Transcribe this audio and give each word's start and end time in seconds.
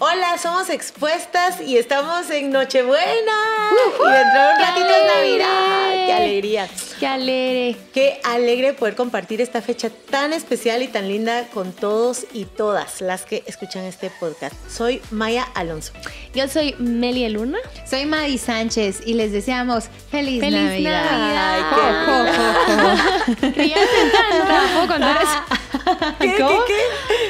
Hola, 0.00 0.38
somos 0.38 0.70
expuestas 0.70 1.60
y 1.60 1.76
estamos 1.76 2.30
en 2.30 2.50
Nochebuena. 2.52 3.32
y 3.72 4.12
dentro 4.12 4.42
de 4.42 4.52
un 4.54 4.60
ratito 4.60 4.88
es 4.90 5.16
Navidad. 5.16 5.90
¡Qué 6.06 6.12
alegría! 6.12 6.68
¡Qué 7.00 7.06
alegre! 7.06 7.76
Qué 7.92 8.20
alegre 8.22 8.74
poder 8.74 8.94
compartir 8.94 9.40
esta 9.40 9.60
fecha 9.60 9.90
tan 10.10 10.32
especial 10.32 10.82
y 10.82 10.88
tan 10.88 11.08
linda 11.08 11.48
con 11.52 11.72
todos 11.72 12.26
y 12.32 12.44
todas 12.44 13.00
las 13.00 13.24
que 13.24 13.42
escuchan 13.46 13.84
este 13.84 14.10
podcast. 14.20 14.54
Soy 14.70 15.02
Maya 15.10 15.48
Alonso. 15.54 15.92
Yo 16.32 16.46
soy 16.46 16.76
Melia 16.78 17.28
Luna. 17.28 17.58
Soy 17.88 18.06
Madi 18.06 18.38
Sánchez 18.38 19.00
y 19.04 19.14
les 19.14 19.32
deseamos 19.32 19.84
feliz, 20.10 20.40
¡Feliz 20.40 20.60
Navidad. 20.60 21.04
Navidad! 21.10 21.54
Ay, 21.56 23.40
qué 23.40 23.52
¿Creías 23.52 23.80
en 23.80 24.12
Santa? 24.12 24.62
¿Puedo 24.74 24.86
contar 24.86 25.22
eso? 25.22 26.14
¿Qué, 26.20 26.36
¿Cómo? 26.38 26.64
qué, 26.66 26.74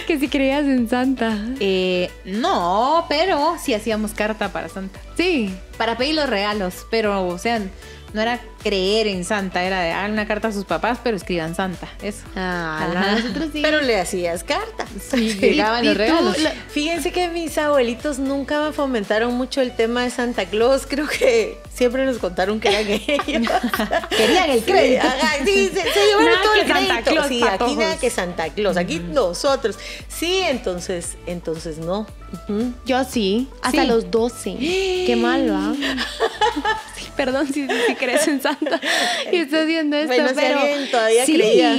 Que 0.08 0.18
si 0.18 0.28
creías 0.28 0.64
en 0.64 0.88
Santa. 0.88 1.36
Eh, 1.60 2.10
no, 2.24 3.04
pero 3.10 3.56
sí 3.62 3.74
hacíamos 3.74 4.12
carta 4.12 4.48
para 4.50 4.68
Santa. 4.70 4.98
Sí. 5.18 5.54
Para 5.76 5.98
pedir 5.98 6.14
los 6.14 6.28
regalos, 6.30 6.86
pero, 6.90 7.26
o 7.28 7.36
sea, 7.38 7.60
no 8.14 8.20
era 8.22 8.40
creer 8.62 9.06
en 9.06 9.22
Santa, 9.24 9.62
era 9.62 9.80
de 9.82 9.90
dar 9.90 10.10
una 10.10 10.26
carta 10.26 10.48
a 10.48 10.52
sus 10.52 10.64
papás, 10.64 10.98
pero 11.04 11.14
escriban 11.14 11.54
Santa, 11.54 11.86
eso. 12.02 12.22
Ah, 12.34 12.88
Ajá. 12.90 13.12
nosotros 13.16 13.50
sí. 13.52 13.60
Pero 13.62 13.82
le 13.82 14.00
hacías 14.00 14.42
cartas. 14.44 14.88
Sí, 15.10 15.34
llegaban 15.38 15.84
los 15.84 15.92
tú, 15.92 15.98
regalos. 15.98 16.38
la- 16.38 16.52
fíjense 16.68 17.12
que 17.12 17.28
mis 17.28 17.56
abuelitos 17.58 18.18
nunca 18.18 18.62
me 18.62 18.72
fomentaron 18.72 19.34
mucho 19.34 19.60
el 19.60 19.76
tema 19.76 20.02
de 20.04 20.10
Santa 20.10 20.46
Claus. 20.46 20.86
Creo 20.88 21.06
que 21.06 21.58
siempre 21.72 22.06
nos 22.06 22.16
contaron 22.18 22.58
que 22.60 22.68
eran 22.70 22.86
ellos. 23.26 23.52
Querían 24.16 24.50
el 24.50 24.64
Sí, 24.64 24.72
crédito. 24.72 25.06
sí, 25.44 25.47
Nada 26.30 26.42
todo 26.42 26.54
el 26.54 26.68
Santa. 26.68 27.02
Claus 27.02 27.26
sí, 27.28 27.40
pa' 27.40 27.52
aquí 27.54 27.76
nada 27.76 27.96
que 27.98 28.10
Santa 28.10 28.48
Claus, 28.50 28.76
aquí 28.76 28.98
nosotros. 29.00 29.78
Sí, 30.08 30.40
entonces, 30.44 31.16
entonces 31.26 31.78
no. 31.78 32.06
Ujú. 32.48 32.72
Yo 32.84 33.02
sí. 33.04 33.48
Hasta 33.62 33.82
Sí. 33.82 33.88
los 33.88 34.10
12. 34.10 34.56
Qué 35.06 35.16
mal, 35.16 35.50
¿va? 35.50 35.74
Sí, 36.96 37.06
perdón 37.16 37.46
si, 37.52 37.66
si 37.86 37.94
crees 37.94 38.26
en 38.28 38.40
Santa 38.42 38.80
y 39.32 39.36
estás 39.36 39.62
haciendo 39.64 39.96
esto, 39.96 40.08
Bueno, 40.08 40.28
si 40.30 40.34
pero 40.34 40.58
alguien 40.60 40.90
todavía 40.90 41.26
sí, 41.26 41.34
creía. 41.34 41.70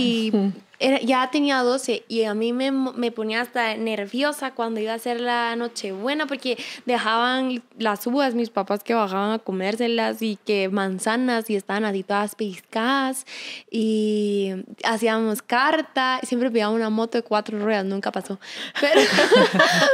Era- 0.80 1.00
ya 1.02 1.30
tenía 1.30 1.60
12 1.62 2.04
y 2.08 2.24
a 2.24 2.34
mí 2.34 2.54
me, 2.54 2.72
me 2.72 3.12
ponía 3.12 3.42
hasta 3.42 3.76
nerviosa 3.76 4.52
cuando 4.52 4.80
iba 4.80 4.94
a 4.94 4.96
hacer 4.96 5.20
la 5.20 5.56
Nochebuena 5.56 6.26
porque 6.26 6.58
dejaban 6.86 7.62
las 7.78 8.08
uvas 8.08 8.34
mis 8.34 8.50
papás 8.50 8.84
que 8.84 8.94
bajaban 8.94 9.32
a 9.34 9.40
comérselas 9.40 10.22
y 10.22 10.38
que 10.46 10.70
manzanas 10.70 11.50
y 11.50 11.56
estaban 11.56 11.86
así 11.86 12.04
todas 12.04 12.36
pellizcadas 12.36 13.26
y 13.70 14.52
hacíamos 14.84 15.42
carta, 15.42 16.20
siempre 16.24 16.50
pedía 16.50 16.70
una 16.70 16.90
moto 16.90 17.18
de 17.18 17.24
cuatro 17.24 17.60
ruedas, 17.60 17.86
nunca 17.86 18.12
pasó, 18.12 18.40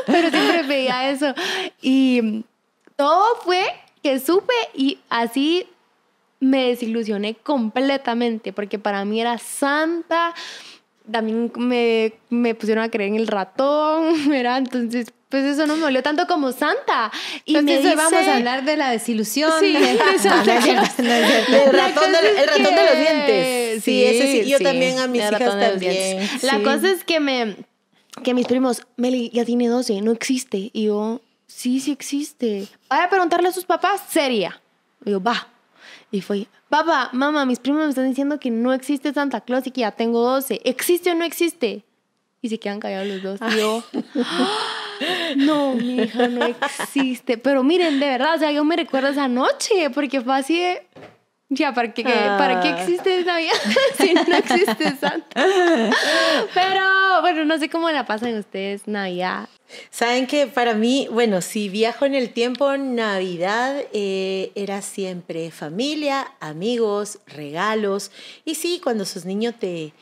pero 0.06 0.30
siempre 0.30 0.64
pedía 0.66 1.10
eso 1.10 1.34
y 1.82 2.44
todo 2.96 3.26
fue 3.44 3.64
que 4.04 4.20
supe 4.20 4.54
y 4.76 5.00
así 5.10 5.68
me 6.40 6.68
desilusioné 6.68 7.34
completamente 7.36 8.54
porque 8.54 8.78
para 8.78 9.04
mí 9.06 9.20
era 9.20 9.38
santa. 9.40 10.34
También 11.12 11.52
me, 11.56 12.14
me 12.30 12.56
pusieron 12.56 12.84
a 12.84 12.90
creer 12.90 13.10
en 13.10 13.16
el 13.18 13.28
ratón, 13.28 14.14
¿verdad? 14.30 14.58
Entonces, 14.60 15.12
pues 15.30 15.44
eso 15.44 15.66
no 15.68 15.76
me 15.76 15.82
dolió 15.82 16.02
tanto 16.02 16.28
como 16.28 16.52
santa. 16.52 17.12
Y 17.46 17.56
Entonces 17.56 17.84
me 17.84 17.96
vamos 17.96 18.28
a 18.28 18.36
hablar 18.36 18.64
de 18.64 18.78
la 18.78 18.90
desilusión. 18.92 19.52
Sí, 19.60 19.74
de-. 19.74 19.80
No, 20.24 20.36
no 20.38 20.46
no. 20.46 20.52
El 21.56 21.74
ratón, 21.74 22.12
de, 22.12 22.20
el 22.30 22.64
los 22.64 22.98
dientes. 22.98 23.84
Sí, 23.84 24.04
ese 24.04 24.44
sí. 24.44 24.50
Yo 24.50 24.58
sí, 24.58 24.64
también 24.64 25.00
a 25.00 25.08
mis 25.08 25.22
hijas 25.22 25.34
ratón 25.34 25.60
de 25.60 25.66
los 25.66 25.72
también. 25.72 25.94
dientes. 25.94 26.44
La 26.44 26.58
sí. 26.58 26.64
cosa 26.64 26.90
es 26.90 27.04
que 27.04 27.20
me 27.20 27.56
que 28.24 28.34
mis 28.34 28.48
primos, 28.48 28.82
Meli 28.96 29.30
ya 29.34 29.46
tiene 29.46 29.68
12, 29.68 30.02
no 30.02 30.12
existe. 30.12 30.70
Y 30.74 30.86
yo, 30.86 31.22
sí, 31.48 31.80
sí 31.80 31.92
existe. 31.92 32.68
Vaya 32.90 33.06
a 33.06 33.10
preguntarle 33.10 33.50
a 33.50 33.52
sus 33.52 33.66
papás, 33.66 34.02
seria. 34.10 34.62
Y 35.04 35.12
yo, 35.12 35.22
va. 35.22 35.50
Y 36.16 36.22
fue, 36.22 36.48
papá, 36.70 37.10
mamá, 37.12 37.46
mis 37.46 37.60
primos 37.60 37.84
me 37.84 37.90
están 37.90 38.08
diciendo 38.08 38.40
que 38.40 38.50
no 38.50 38.72
existe 38.72 39.12
Santa 39.12 39.42
Claus 39.42 39.68
y 39.68 39.72
que 39.72 39.82
ya 39.82 39.92
tengo 39.92 40.22
12. 40.22 40.62
¿Existe 40.64 41.12
o 41.12 41.16
no 41.16 41.26
existe? 41.26 41.84
Y 42.42 42.48
se 42.48 42.58
quedan 42.58 42.80
callados 42.80 43.08
los 43.10 43.22
dos. 43.22 43.54
Y 43.54 43.58
yo, 43.58 43.84
no, 45.36 45.74
mi 45.74 46.04
hija 46.04 46.30
no 46.30 46.46
existe. 46.46 47.38
Pero 47.38 47.64
miren, 47.64 48.00
de 48.00 48.06
verdad, 48.06 48.36
o 48.36 48.40
sea, 48.40 48.54
yo 48.54 48.64
me 48.64 48.78
recuerdo 48.78 49.10
esa 49.10 49.28
noche 49.28 49.90
porque 49.90 50.22
fue 50.22 50.36
así 50.36 50.58
de... 50.58 50.88
Ya, 51.56 51.74
¿para 51.74 51.94
qué, 51.94 52.04
¿para 52.04 52.60
qué 52.60 52.68
Ah. 52.70 52.82
existe 52.82 53.24
Navidad 53.24 53.54
si 53.98 54.14
no 54.14 54.36
existe 54.36 54.96
Santa? 54.98 55.46
Pero, 56.54 57.22
bueno, 57.22 57.46
no 57.46 57.58
sé 57.58 57.70
cómo 57.70 57.90
la 57.90 58.06
pasan 58.06 58.38
ustedes 58.38 58.88
Navidad. 58.88 59.48
Saben 59.90 60.28
que 60.28 60.48
para 60.48 60.74
mí, 60.74 61.08
bueno, 61.12 61.42
si 61.42 61.70
viajo 61.70 62.06
en 62.06 62.14
el 62.14 62.32
tiempo, 62.32 62.76
Navidad 62.78 63.84
eh, 63.94 64.52
era 64.56 64.82
siempre 64.82 65.50
familia, 65.50 66.34
amigos, 66.40 67.20
regalos. 67.26 68.12
Y 68.44 68.56
sí, 68.56 68.82
cuando 68.84 69.06
sos 69.06 69.26
niño 69.26 69.54
te, 69.54 69.94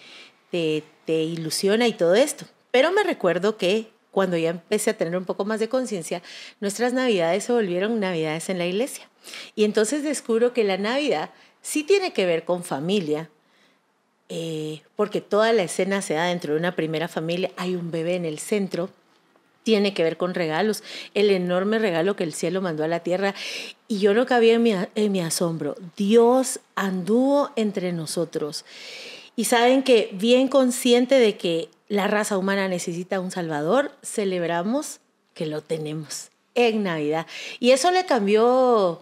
te, 0.51 0.83
te 1.05 1.21
ilusiona 1.23 1.87
y 1.87 1.93
todo 1.93 2.15
esto. 2.15 2.45
Pero 2.71 2.91
me 2.91 3.03
recuerdo 3.03 3.57
que 3.57 3.91
cuando 4.11 4.37
ya 4.37 4.49
empecé 4.49 4.89
a 4.89 4.97
tener 4.97 5.15
un 5.15 5.25
poco 5.25 5.45
más 5.45 5.59
de 5.59 5.69
conciencia, 5.69 6.21
nuestras 6.59 6.93
Navidades 6.93 7.43
se 7.45 7.53
volvieron 7.53 7.99
Navidades 7.99 8.49
en 8.49 8.57
la 8.57 8.65
iglesia. 8.65 9.07
Y 9.55 9.63
entonces 9.63 10.03
descubro 10.03 10.53
que 10.53 10.63
la 10.63 10.77
Navidad 10.77 11.29
sí 11.61 11.83
tiene 11.83 12.13
que 12.13 12.25
ver 12.25 12.45
con 12.45 12.63
familia, 12.63 13.29
eh, 14.29 14.81
porque 14.95 15.21
toda 15.21 15.53
la 15.53 15.63
escena 15.63 16.01
se 16.01 16.15
da 16.15 16.25
dentro 16.25 16.53
de 16.53 16.59
una 16.59 16.75
primera 16.75 17.07
familia, 17.07 17.51
hay 17.57 17.75
un 17.75 17.91
bebé 17.91 18.15
en 18.15 18.25
el 18.25 18.39
centro, 18.39 18.89
tiene 19.63 19.93
que 19.93 20.03
ver 20.03 20.17
con 20.17 20.33
regalos, 20.33 20.83
el 21.13 21.29
enorme 21.29 21.79
regalo 21.79 22.15
que 22.15 22.23
el 22.23 22.33
cielo 22.33 22.61
mandó 22.61 22.83
a 22.83 22.87
la 22.87 22.99
tierra. 22.99 23.33
Y 23.87 23.99
yo 23.99 24.13
no 24.13 24.25
cabía 24.25 24.55
en 24.55 24.63
mi, 24.63 24.73
en 24.73 25.11
mi 25.11 25.21
asombro. 25.21 25.75
Dios 25.95 26.59
anduvo 26.75 27.51
entre 27.55 27.93
nosotros. 27.93 28.65
Y 29.35 29.45
saben 29.45 29.83
que 29.83 30.09
bien 30.13 30.47
consciente 30.47 31.15
de 31.15 31.37
que 31.37 31.69
la 31.87 32.07
raza 32.07 32.37
humana 32.37 32.67
necesita 32.67 33.19
un 33.19 33.31
Salvador, 33.31 33.91
celebramos 34.03 34.99
que 35.33 35.45
lo 35.45 35.61
tenemos 35.61 36.29
en 36.55 36.83
Navidad. 36.83 37.25
Y 37.59 37.71
eso 37.71 37.91
le 37.91 38.05
cambió, 38.05 39.01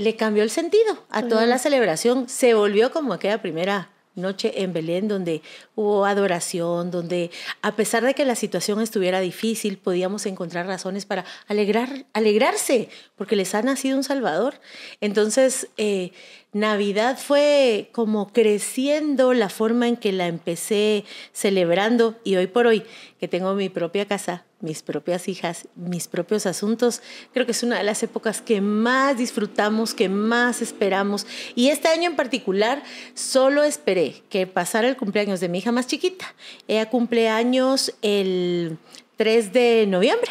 le 0.00 0.16
cambió 0.16 0.42
el 0.42 0.48
sentido 0.48 1.04
a 1.10 1.24
toda 1.24 1.44
la 1.44 1.58
celebración. 1.58 2.26
Se 2.26 2.54
volvió 2.54 2.90
como 2.90 3.12
aquella 3.12 3.42
primera 3.42 3.90
noche 4.14 4.62
en 4.62 4.72
Belén 4.72 5.08
donde 5.08 5.42
hubo 5.74 6.06
adoración, 6.06 6.90
donde 6.90 7.30
a 7.60 7.76
pesar 7.76 8.02
de 8.02 8.14
que 8.14 8.24
la 8.24 8.34
situación 8.34 8.80
estuviera 8.80 9.20
difícil, 9.20 9.76
podíamos 9.76 10.24
encontrar 10.24 10.66
razones 10.66 11.04
para 11.04 11.26
alegrar, 11.48 12.06
alegrarse, 12.14 12.88
porque 13.14 13.36
les 13.36 13.54
ha 13.54 13.60
nacido 13.60 13.98
un 13.98 14.02
Salvador. 14.02 14.54
Entonces, 15.02 15.68
eh, 15.76 16.12
Navidad 16.54 17.18
fue 17.18 17.90
como 17.92 18.32
creciendo 18.32 19.34
la 19.34 19.50
forma 19.50 19.86
en 19.86 19.98
que 19.98 20.12
la 20.12 20.28
empecé 20.28 21.04
celebrando 21.34 22.18
y 22.24 22.36
hoy 22.36 22.46
por 22.46 22.66
hoy, 22.66 22.84
que 23.18 23.28
tengo 23.28 23.52
mi 23.52 23.68
propia 23.68 24.06
casa, 24.06 24.46
mis 24.60 24.82
propias 24.82 25.28
hijas, 25.28 25.68
mis 25.74 26.08
propios 26.08 26.46
asuntos, 26.46 27.02
creo 27.32 27.46
que 27.46 27.52
es 27.52 27.62
una 27.62 27.78
de 27.78 27.84
las 27.84 28.02
épocas 28.02 28.40
que 28.42 28.60
más 28.60 29.16
disfrutamos, 29.16 29.94
que 29.94 30.08
más 30.08 30.62
esperamos. 30.62 31.26
Y 31.54 31.68
este 31.68 31.88
año 31.88 32.10
en 32.10 32.16
particular, 32.16 32.82
solo 33.14 33.62
esperé 33.62 34.22
que 34.28 34.46
pasara 34.46 34.88
el 34.88 34.96
cumpleaños 34.96 35.40
de 35.40 35.48
mi 35.48 35.58
hija 35.58 35.72
más 35.72 35.86
chiquita. 35.86 36.34
Ella 36.68 36.88
cumple 36.88 37.28
años 37.28 37.94
el 38.02 38.78
3 39.16 39.52
de 39.52 39.86
noviembre. 39.88 40.30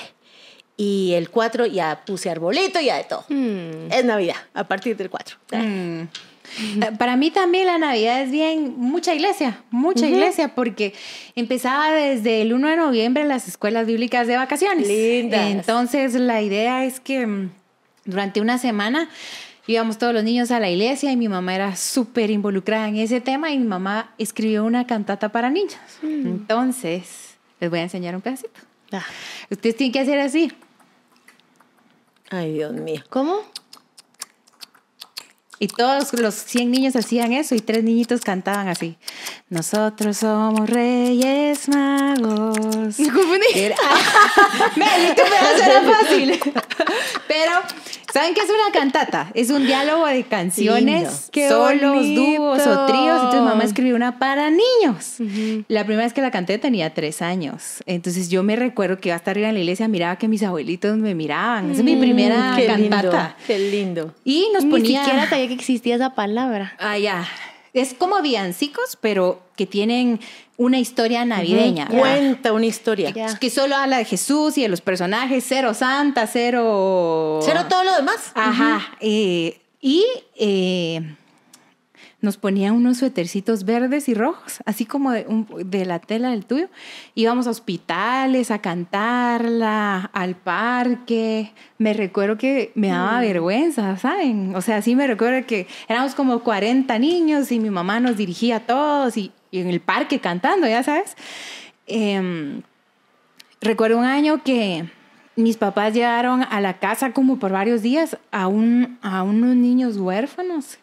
Y 0.78 1.12
el 1.16 1.30
4 1.30 1.66
ya 1.66 2.04
puse 2.06 2.30
arbolito, 2.30 2.80
ya 2.80 2.96
de 2.96 3.04
todo. 3.04 3.26
Hmm. 3.28 3.92
Es 3.92 4.06
Navidad, 4.06 4.38
a 4.54 4.66
partir 4.66 4.96
del 4.96 5.10
4. 5.10 5.36
Mm. 5.52 6.04
Para 6.98 7.16
mí 7.16 7.32
también 7.32 7.68
la 7.68 7.78
Navidad 7.78 8.22
es 8.22 8.32
bien, 8.32 8.76
mucha 8.78 9.14
iglesia, 9.14 9.62
mucha 9.72 10.08
iglesia, 10.08 10.56
porque 10.56 10.94
empezaba 11.36 11.92
desde 11.92 12.42
el 12.42 12.54
1 12.54 12.70
de 12.70 12.76
noviembre 12.76 13.26
las 13.26 13.48
escuelas 13.48 13.86
bíblicas 13.86 14.28
de 14.28 14.38
vacaciones. 14.38 14.88
Lindas. 14.88 15.52
Entonces 15.52 16.14
la 16.16 16.42
idea 16.42 16.86
es 16.86 17.00
que 17.00 17.26
mm, 17.26 17.52
durante 18.06 18.42
una 18.42 18.58
semana 18.58 19.10
íbamos 19.68 19.98
todos 19.98 20.14
los 20.14 20.24
niños 20.24 20.50
a 20.52 20.60
la 20.60 20.70
iglesia 20.70 21.12
y 21.12 21.18
mi 21.18 21.30
mamá 21.30 21.54
era 21.54 21.76
súper 21.76 22.32
involucrada 22.32 22.88
en 22.88 22.98
ese 22.98 23.22
tema 23.22 23.52
y 23.52 23.60
mi 23.60 23.68
mamá 23.68 24.14
escribió 24.18 24.66
una 24.66 24.88
cantata 24.88 25.30
para 25.30 25.50
niños. 25.52 25.78
Entonces, 26.02 27.36
les 27.60 27.70
voy 27.70 27.80
a 27.80 27.84
enseñar 27.84 28.16
un 28.16 28.22
pedacito. 28.22 28.60
Ah, 28.92 29.06
Ustedes 29.52 29.76
tienen 29.76 29.92
que 29.92 30.00
hacer 30.00 30.20
así. 30.20 30.52
Ay, 32.32 32.54
Dios 32.54 32.74
mío. 32.74 33.04
¿Cómo? 33.10 33.42
Y 35.62 35.68
todos 35.68 36.14
los 36.14 36.36
100 36.36 36.72
niños 36.72 36.96
hacían 36.96 37.34
eso 37.34 37.54
y 37.54 37.60
tres 37.60 37.84
niñitos 37.84 38.22
cantaban 38.22 38.70
así. 38.70 38.96
Nosotros 39.50 40.16
somos 40.18 40.70
reyes 40.70 41.68
magos. 41.68 42.58
Me 43.00 43.10
confundí. 43.10 43.48
Era... 43.54 43.76
Pedazo 44.76 45.64
era 45.64 45.82
fácil. 45.94 46.40
Pero 47.28 47.52
¿Saben 48.14 48.34
qué 48.34 48.42
es 48.42 48.50
una 48.50 48.72
cantata? 48.72 49.32
Es 49.34 49.50
un 49.50 49.66
diálogo 49.66 50.06
de 50.08 50.24
canciones, 50.24 51.30
solos, 51.50 52.06
dúos 52.16 52.66
o 52.66 52.86
tríos. 52.88 53.16
Entonces 53.18 53.42
mamá 53.42 53.64
escribió 53.64 53.96
una 53.96 54.18
para 54.20 54.50
niños. 54.50 55.16
La 55.68 55.84
primera 55.86 56.04
vez 56.06 56.14
que 56.14 56.22
la 56.22 56.32
canté 56.32 56.58
tenía 56.58 56.94
tres 56.94 57.22
años. 57.22 57.84
Entonces 57.86 58.30
yo 58.30 58.44
me 58.44 58.56
recuerdo 58.56 58.98
que 58.98 59.10
iba 59.10 59.16
hasta 59.16 59.32
arriba 59.32 59.50
en 59.50 59.54
la 59.56 59.60
iglesia, 59.62 59.88
miraba 59.88 60.18
que 60.18 60.28
mis 60.28 60.44
abuelitos 60.44 60.98
me 60.98 61.14
miraban. 61.16 61.70
Esa 61.72 61.80
es 61.80 61.86
mi 61.86 61.96
primera 61.96 62.54
Mm, 62.54 62.56
qué 62.56 62.66
cantata. 62.68 63.02
lindo, 63.12 63.34
qué 63.48 63.60
lindo. 63.60 64.14
Y 64.24 64.48
nos 64.54 64.64
Ni 64.66 64.72
ponía... 64.72 65.04
siquiera 65.04 65.30
sabía 65.30 65.48
que 65.48 65.54
existía 65.54 65.96
esa 65.96 66.16
palabra. 66.16 66.74
Ah, 66.80 66.98
ya. 66.98 67.28
Es 67.74 67.94
como 67.94 68.22
villancicos, 68.22 68.98
pero 69.00 69.42
que 69.56 69.66
tienen 69.66 70.20
una 70.58 70.80
historia 70.80 71.24
navideña. 71.26 71.88
Cuenta 71.88 72.52
una 72.54 72.66
historia. 72.66 73.14
Que 73.40 73.50
solo 73.50 73.76
habla 73.76 73.98
de 73.98 74.06
Jesús 74.06 74.58
y 74.58 74.64
de 74.64 74.68
los 74.70 74.82
personajes, 74.82 75.46
cero 75.48 75.74
santa, 75.74 76.28
cero... 76.28 77.40
Cero 77.44 77.66
todo 77.70 77.84
lo 77.84 77.96
demás. 77.96 78.32
Ajá. 78.36 78.98
eh, 79.00 79.62
y 79.82 80.06
eh, 80.36 81.16
nos 82.22 82.36
ponían 82.38 82.74
unos 82.74 82.98
suétercitos 82.98 83.64
verdes 83.64 84.10
y 84.10 84.14
rojos, 84.14 84.60
así 84.66 84.86
como 84.86 85.12
de, 85.12 85.26
un- 85.28 85.48
de 85.66 85.86
la 85.86 86.00
tela 86.00 86.32
del 86.32 86.46
tuyo. 86.46 86.68
Íbamos 87.16 87.48
a 87.48 87.52
hospitales 87.52 88.52
a 88.52 88.60
cantarla, 88.60 90.10
al 90.14 90.36
parque. 90.36 91.52
Me 91.78 91.94
recuerdo 91.94 92.38
que 92.38 92.72
me 92.76 92.90
daba 92.90 93.22
vergüenza, 93.22 93.96
¿saben? 93.98 94.54
O 94.56 94.62
sea, 94.62 94.82
sí 94.82 94.96
me 94.96 95.08
recuerdo 95.08 95.48
que 95.48 95.68
éramos 95.88 96.14
como 96.16 96.40
40 96.42 97.00
niños 97.00 97.52
y 97.52 97.60
mi 97.60 97.70
mamá 97.70 98.00
nos 98.00 98.18
dirigía 98.18 98.58
a 98.58 98.60
todos 98.62 99.16
y, 99.16 99.32
y 99.52 99.60
en 99.60 99.68
el 99.68 99.80
parque 99.80 100.20
cantando, 100.20 100.68
ya 100.68 100.84
sabes. 100.84 101.16
Em, 101.88 102.62
recuerdo 103.62 103.98
un 103.98 104.06
año 104.06 104.44
que 104.44 104.86
mis 105.40 105.58
papás 105.58 105.94
llegaron 105.94 106.44
a 106.44 106.62
la 106.62 106.80
casa 106.80 107.14
como 107.14 107.40
por 107.40 107.52
varios 107.52 107.82
días 107.82 108.18
a, 108.32 108.48
un, 108.48 109.00
a 109.02 109.24
unos 109.24 109.56
niños 109.56 109.98
huérfanos, 109.98 110.78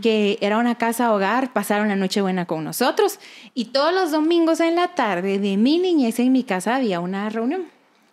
que 0.00 0.38
era 0.40 0.58
una 0.58 0.76
casa 0.76 1.12
hogar, 1.12 1.52
pasaron 1.52 1.88
la 1.88 1.96
noche 1.96 2.22
buena 2.22 2.46
con 2.46 2.64
nosotros 2.64 3.20
y 3.54 3.66
todos 3.66 3.92
los 3.92 4.10
domingos 4.10 4.60
en 4.60 4.76
la 4.76 4.88
tarde 4.88 5.38
de 5.38 5.56
mi 5.56 5.78
niñez 5.78 6.18
en 6.18 6.32
mi 6.32 6.42
casa 6.42 6.76
había 6.76 7.00
una 7.00 7.28
reunión. 7.28 7.64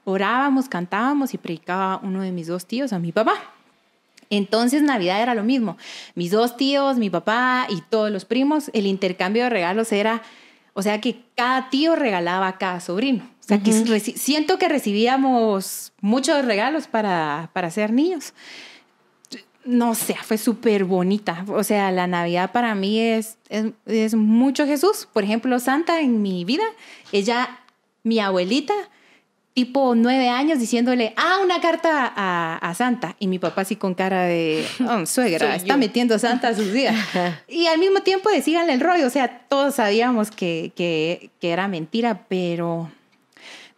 Orábamos, 0.03 0.67
cantábamos 0.69 1.33
y 1.33 1.37
predicaba 1.37 1.99
uno 2.03 2.21
de 2.21 2.31
mis 2.31 2.47
dos 2.47 2.65
tíos 2.65 2.93
a 2.93 2.99
mi 2.99 3.11
papá. 3.11 3.35
Entonces 4.29 4.81
Navidad 4.81 5.21
era 5.21 5.33
lo 5.33 5.43
mismo. 5.43 5.77
Mis 6.15 6.31
dos 6.31 6.57
tíos, 6.57 6.97
mi 6.97 7.09
papá 7.09 7.67
y 7.69 7.81
todos 7.89 8.11
los 8.11 8.25
primos, 8.25 8.69
el 8.73 8.85
intercambio 8.85 9.43
de 9.43 9.49
regalos 9.49 9.91
era, 9.91 10.21
o 10.73 10.81
sea 10.81 10.99
que 11.01 11.23
cada 11.35 11.69
tío 11.69 11.95
regalaba 11.95 12.47
a 12.47 12.57
cada 12.57 12.79
sobrino. 12.79 13.23
O 13.49 13.55
sea 13.55 13.63
que 13.63 13.71
reci- 13.71 14.15
siento 14.15 14.59
que 14.59 14.69
recibíamos 14.69 15.91
muchos 16.01 16.45
regalos 16.45 16.87
para, 16.87 17.49
para 17.53 17.71
ser 17.71 17.91
niños. 17.91 18.33
No 19.65 19.93
sé, 19.95 20.15
fue 20.23 20.37
súper 20.37 20.85
bonita. 20.85 21.43
O 21.49 21.63
sea, 21.63 21.91
la 21.91 22.07
Navidad 22.07 22.51
para 22.51 22.73
mí 22.75 22.99
es, 22.99 23.37
es, 23.49 23.65
es 23.85 24.15
mucho 24.15 24.65
Jesús. 24.65 25.07
Por 25.11 25.23
ejemplo, 25.23 25.59
Santa 25.59 25.99
en 25.99 26.21
mi 26.21 26.45
vida, 26.45 26.63
ella, 27.11 27.59
mi 28.03 28.19
abuelita, 28.19 28.73
tipo 29.53 29.93
nueve 29.95 30.29
años 30.29 30.59
diciéndole, 30.59 31.13
ah, 31.17 31.39
una 31.43 31.59
carta 31.59 32.11
a, 32.15 32.57
a 32.57 32.73
Santa. 32.75 33.15
Y 33.19 33.27
mi 33.27 33.37
papá 33.37 33.61
así 33.61 33.75
con 33.75 33.95
cara 33.95 34.23
de, 34.23 34.65
oh, 34.87 35.05
suegra, 35.07 35.55
está 35.55 35.73
yo. 35.73 35.77
metiendo 35.77 36.17
Santa 36.19 36.49
a 36.49 36.55
sus 36.55 36.71
días. 36.71 36.95
y 37.47 37.65
al 37.67 37.79
mismo 37.79 38.01
tiempo 38.01 38.29
decíanle 38.29 38.73
el 38.73 38.79
rollo, 38.79 39.07
o 39.07 39.11
sea, 39.11 39.39
todos 39.49 39.75
sabíamos 39.75 40.31
que, 40.31 40.71
que, 40.75 41.31
que 41.41 41.49
era 41.51 41.67
mentira, 41.67 42.25
pero 42.29 42.89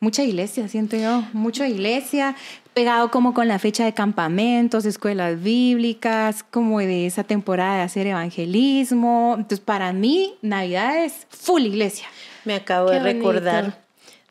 mucha 0.01 0.23
iglesia, 0.23 0.67
siento 0.67 0.97
yo, 0.97 1.23
mucha 1.31 1.67
iglesia, 1.67 2.35
pegado 2.73 3.11
como 3.11 3.35
con 3.35 3.47
la 3.47 3.59
fecha 3.59 3.85
de 3.85 3.93
campamentos, 3.93 4.85
escuelas 4.85 5.41
bíblicas, 5.41 6.43
como 6.43 6.79
de 6.79 7.05
esa 7.05 7.23
temporada 7.23 7.77
de 7.77 7.81
hacer 7.83 8.07
evangelismo. 8.07 9.35
Entonces, 9.37 9.59
para 9.59 9.93
mí, 9.93 10.33
Navidad 10.41 11.05
es 11.05 11.27
full 11.29 11.61
iglesia. 11.61 12.07
Me 12.45 12.55
acabo 12.55 12.87
Qué 12.87 12.95
de 12.95 12.99
bonito. 12.99 13.17
recordar 13.19 13.79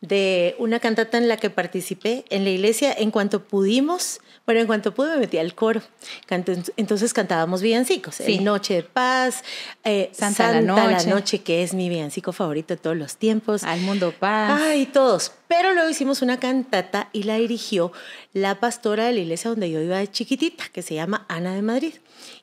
de 0.00 0.56
una 0.58 0.80
cantata 0.80 1.18
en 1.18 1.28
la 1.28 1.36
que 1.36 1.50
participé 1.50 2.24
en 2.30 2.42
la 2.42 2.50
iglesia 2.50 2.92
en 2.92 3.12
cuanto 3.12 3.44
pudimos. 3.44 4.20
Bueno, 4.50 4.62
en 4.62 4.66
cuanto 4.66 4.92
pude 4.92 5.12
me 5.12 5.18
metí 5.18 5.38
al 5.38 5.54
coro. 5.54 5.80
Entonces 6.76 7.14
cantábamos 7.14 7.62
villancicos. 7.62 8.16
Sí. 8.16 8.38
El 8.38 8.42
Noche 8.42 8.74
de 8.74 8.82
Paz, 8.82 9.44
eh, 9.84 10.10
Santa 10.12 10.50
la 10.50 10.60
Noche. 10.60 11.08
Noche, 11.08 11.42
que 11.42 11.62
es 11.62 11.72
mi 11.72 11.88
villancico 11.88 12.32
favorito 12.32 12.74
de 12.74 12.78
todos 12.78 12.96
los 12.96 13.16
tiempos. 13.16 13.62
Al 13.62 13.80
mundo 13.82 14.12
paz. 14.18 14.60
Ay, 14.60 14.86
todos. 14.86 15.30
Pero 15.46 15.72
luego 15.72 15.88
hicimos 15.88 16.20
una 16.20 16.40
cantata 16.40 17.10
y 17.12 17.22
la 17.22 17.36
dirigió 17.36 17.92
la 18.32 18.58
pastora 18.58 19.04
de 19.04 19.12
la 19.12 19.20
iglesia 19.20 19.50
donde 19.50 19.70
yo 19.70 19.80
iba 19.80 19.98
de 19.98 20.10
chiquitita, 20.10 20.64
que 20.72 20.82
se 20.82 20.96
llama 20.96 21.26
Ana 21.28 21.54
de 21.54 21.62
Madrid. 21.62 21.94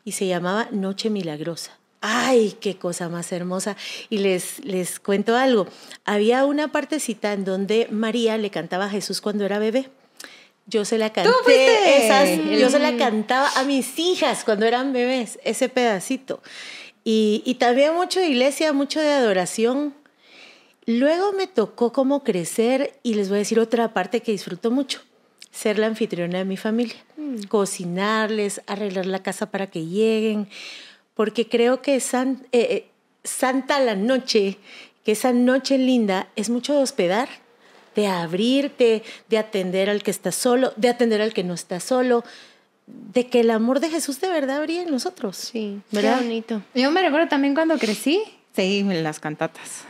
Y 0.05 0.13
se 0.13 0.27
llamaba 0.27 0.69
Noche 0.71 1.09
Milagrosa. 1.09 1.73
Ay, 1.99 2.55
qué 2.61 2.77
cosa 2.77 3.09
más 3.09 3.33
hermosa. 3.33 3.75
Y 4.09 4.19
les, 4.19 4.63
les 4.63 5.01
cuento 5.01 5.35
algo. 5.35 5.67
Había 6.05 6.45
una 6.45 6.71
partecita 6.71 7.33
en 7.33 7.43
donde 7.43 7.89
María 7.91 8.37
le 8.37 8.49
cantaba 8.49 8.85
a 8.85 8.89
Jesús 8.89 9.19
cuando 9.19 9.43
era 9.43 9.59
bebé. 9.59 9.89
Yo 10.67 10.83
se 10.85 10.97
la 10.97 11.11
canté. 11.13 11.31
esas- 12.05 12.59
yo 12.59 12.69
se 12.69 12.79
la 12.79 12.97
cantaba 12.97 13.49
a 13.55 13.63
mis 13.63 13.97
hijas 13.99 14.43
cuando 14.43 14.65
eran 14.65 14.91
bebés, 14.93 15.39
ese 15.43 15.69
pedacito. 15.69 16.41
Y, 17.03 17.41
y 17.45 17.55
también 17.55 17.93
mucho 17.95 18.19
de 18.19 18.27
iglesia, 18.27 18.73
mucho 18.73 18.99
de 18.99 19.09
adoración. 19.09 19.93
Luego 20.85 21.31
me 21.33 21.47
tocó 21.47 21.91
como 21.93 22.23
crecer 22.23 22.99
y 23.03 23.13
les 23.13 23.29
voy 23.29 23.37
a 23.37 23.39
decir 23.39 23.59
otra 23.59 23.93
parte 23.93 24.21
que 24.21 24.31
disfruto 24.33 24.71
mucho, 24.71 25.01
ser 25.51 25.79
la 25.79 25.87
anfitriona 25.87 26.37
de 26.39 26.45
mi 26.45 26.57
familia, 26.57 26.95
cocinarles, 27.49 28.61
arreglar 28.67 29.05
la 29.05 29.23
casa 29.23 29.51
para 29.51 29.67
que 29.67 29.85
lleguen, 29.85 30.47
porque 31.13 31.47
creo 31.47 31.81
que 31.81 31.99
san- 31.99 32.45
eh, 32.51 32.67
eh, 32.69 32.87
Santa 33.23 33.79
la 33.81 33.95
noche, 33.95 34.57
que 35.03 35.11
esa 35.11 35.33
noche 35.33 35.77
linda 35.77 36.29
es 36.37 36.49
mucho 36.49 36.73
de 36.73 36.79
hospedar, 36.83 37.27
de 37.97 38.07
abrirte, 38.07 39.03
de 39.27 39.37
atender 39.39 39.89
al 39.89 40.03
que 40.03 40.11
está 40.11 40.31
solo, 40.31 40.71
de 40.77 40.87
atender 40.87 41.19
al 41.19 41.33
que 41.33 41.43
no 41.43 41.55
está 41.55 41.79
solo, 41.79 42.23
de 42.85 43.25
que 43.27 43.39
el 43.41 43.49
amor 43.49 43.79
de 43.79 43.89
Jesús 43.89 44.21
de 44.21 44.29
verdad 44.29 44.61
brilla 44.61 44.83
en 44.83 44.91
nosotros. 44.91 45.35
Sí, 45.35 45.81
¿Verdad? 45.91 46.19
qué 46.19 46.23
bonito. 46.25 46.61
Yo 46.75 46.91
me 46.91 47.01
recuerdo 47.01 47.27
también 47.27 47.55
cuando 47.55 47.77
crecí, 47.79 48.21
seguí 48.55 48.79
en 48.79 49.03
las 49.03 49.19
cantatas. 49.19 49.81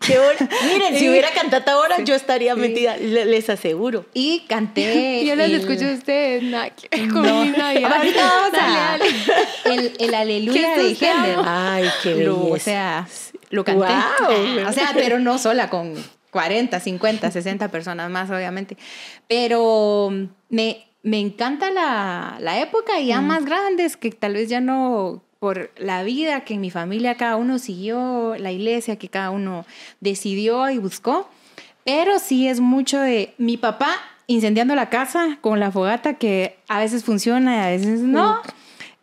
Qué 0.00 0.18
hor- 0.18 0.48
Miren, 0.72 0.96
si 0.98 1.08
hubiera 1.10 1.30
cantata 1.32 1.72
ahora, 1.72 2.00
yo 2.02 2.14
estaría 2.16 2.54
Sí. 2.54 2.60
metida, 2.60 2.96
le- 2.96 3.26
les 3.26 3.48
aseguro. 3.48 4.06
Y 4.12 4.40
canté. 4.48 5.24
Yo 5.26 5.34
los 5.36 5.46
el- 5.46 5.54
escucho 5.54 5.86
a 5.88 5.92
ustedes, 5.92 6.42
con 7.12 7.22
No. 7.22 7.38
Ahorita 7.40 8.24
vamos 8.26 8.58
a. 8.60 8.98
dale. 8.98 9.04
El, 9.64 9.92
el 10.00 10.14
aleluya 10.22 10.74
Qué 10.74 10.82
de. 10.82 10.88
Händel. 10.94 11.36
Ay, 11.44 11.88
qué 12.02 12.14
Lo- 12.24 12.36
belleza. 12.44 12.54
o 12.54 12.58
sea, 12.58 13.08
lo 13.50 13.64
canté. 13.64 13.78
Guau. 13.84 14.68
O 14.68 14.72
sea, 14.72 14.90
pero 14.94 15.18
no 15.20 15.38
sola, 15.38 15.68
con 15.70 15.94
40, 16.32 16.80
50, 16.80 17.30
60 17.30 17.68
personas 17.68 18.10
más, 18.10 18.30
obviamente. 18.30 18.76
Pero 19.28 20.10
me, 20.48 20.84
me 21.02 21.20
encanta 21.20 21.70
la, 21.70 22.38
la 22.40 22.60
época 22.60 22.98
y 22.98 23.08
ya 23.08 23.20
más 23.20 23.44
grandes, 23.44 23.96
que 23.96 24.10
tal 24.10 24.32
vez 24.32 24.48
ya 24.48 24.60
no 24.60 25.22
por 25.38 25.70
la 25.76 26.02
vida 26.04 26.44
que 26.44 26.54
en 26.54 26.60
mi 26.60 26.70
familia 26.70 27.16
cada 27.16 27.36
uno 27.36 27.58
siguió, 27.58 28.34
la 28.38 28.50
iglesia 28.50 28.96
que 28.96 29.08
cada 29.08 29.30
uno 29.30 29.66
decidió 30.00 30.70
y 30.70 30.78
buscó. 30.78 31.28
Pero 31.84 32.18
sí 32.18 32.48
es 32.48 32.60
mucho 32.60 32.98
de 33.00 33.34
mi 33.38 33.56
papá 33.56 33.96
incendiando 34.26 34.74
la 34.74 34.88
casa 34.88 35.38
con 35.40 35.60
la 35.60 35.70
fogata 35.70 36.14
que 36.14 36.56
a 36.68 36.78
veces 36.78 37.04
funciona 37.04 37.56
y 37.56 37.60
a 37.60 37.66
veces 37.76 38.00
no. 38.00 38.40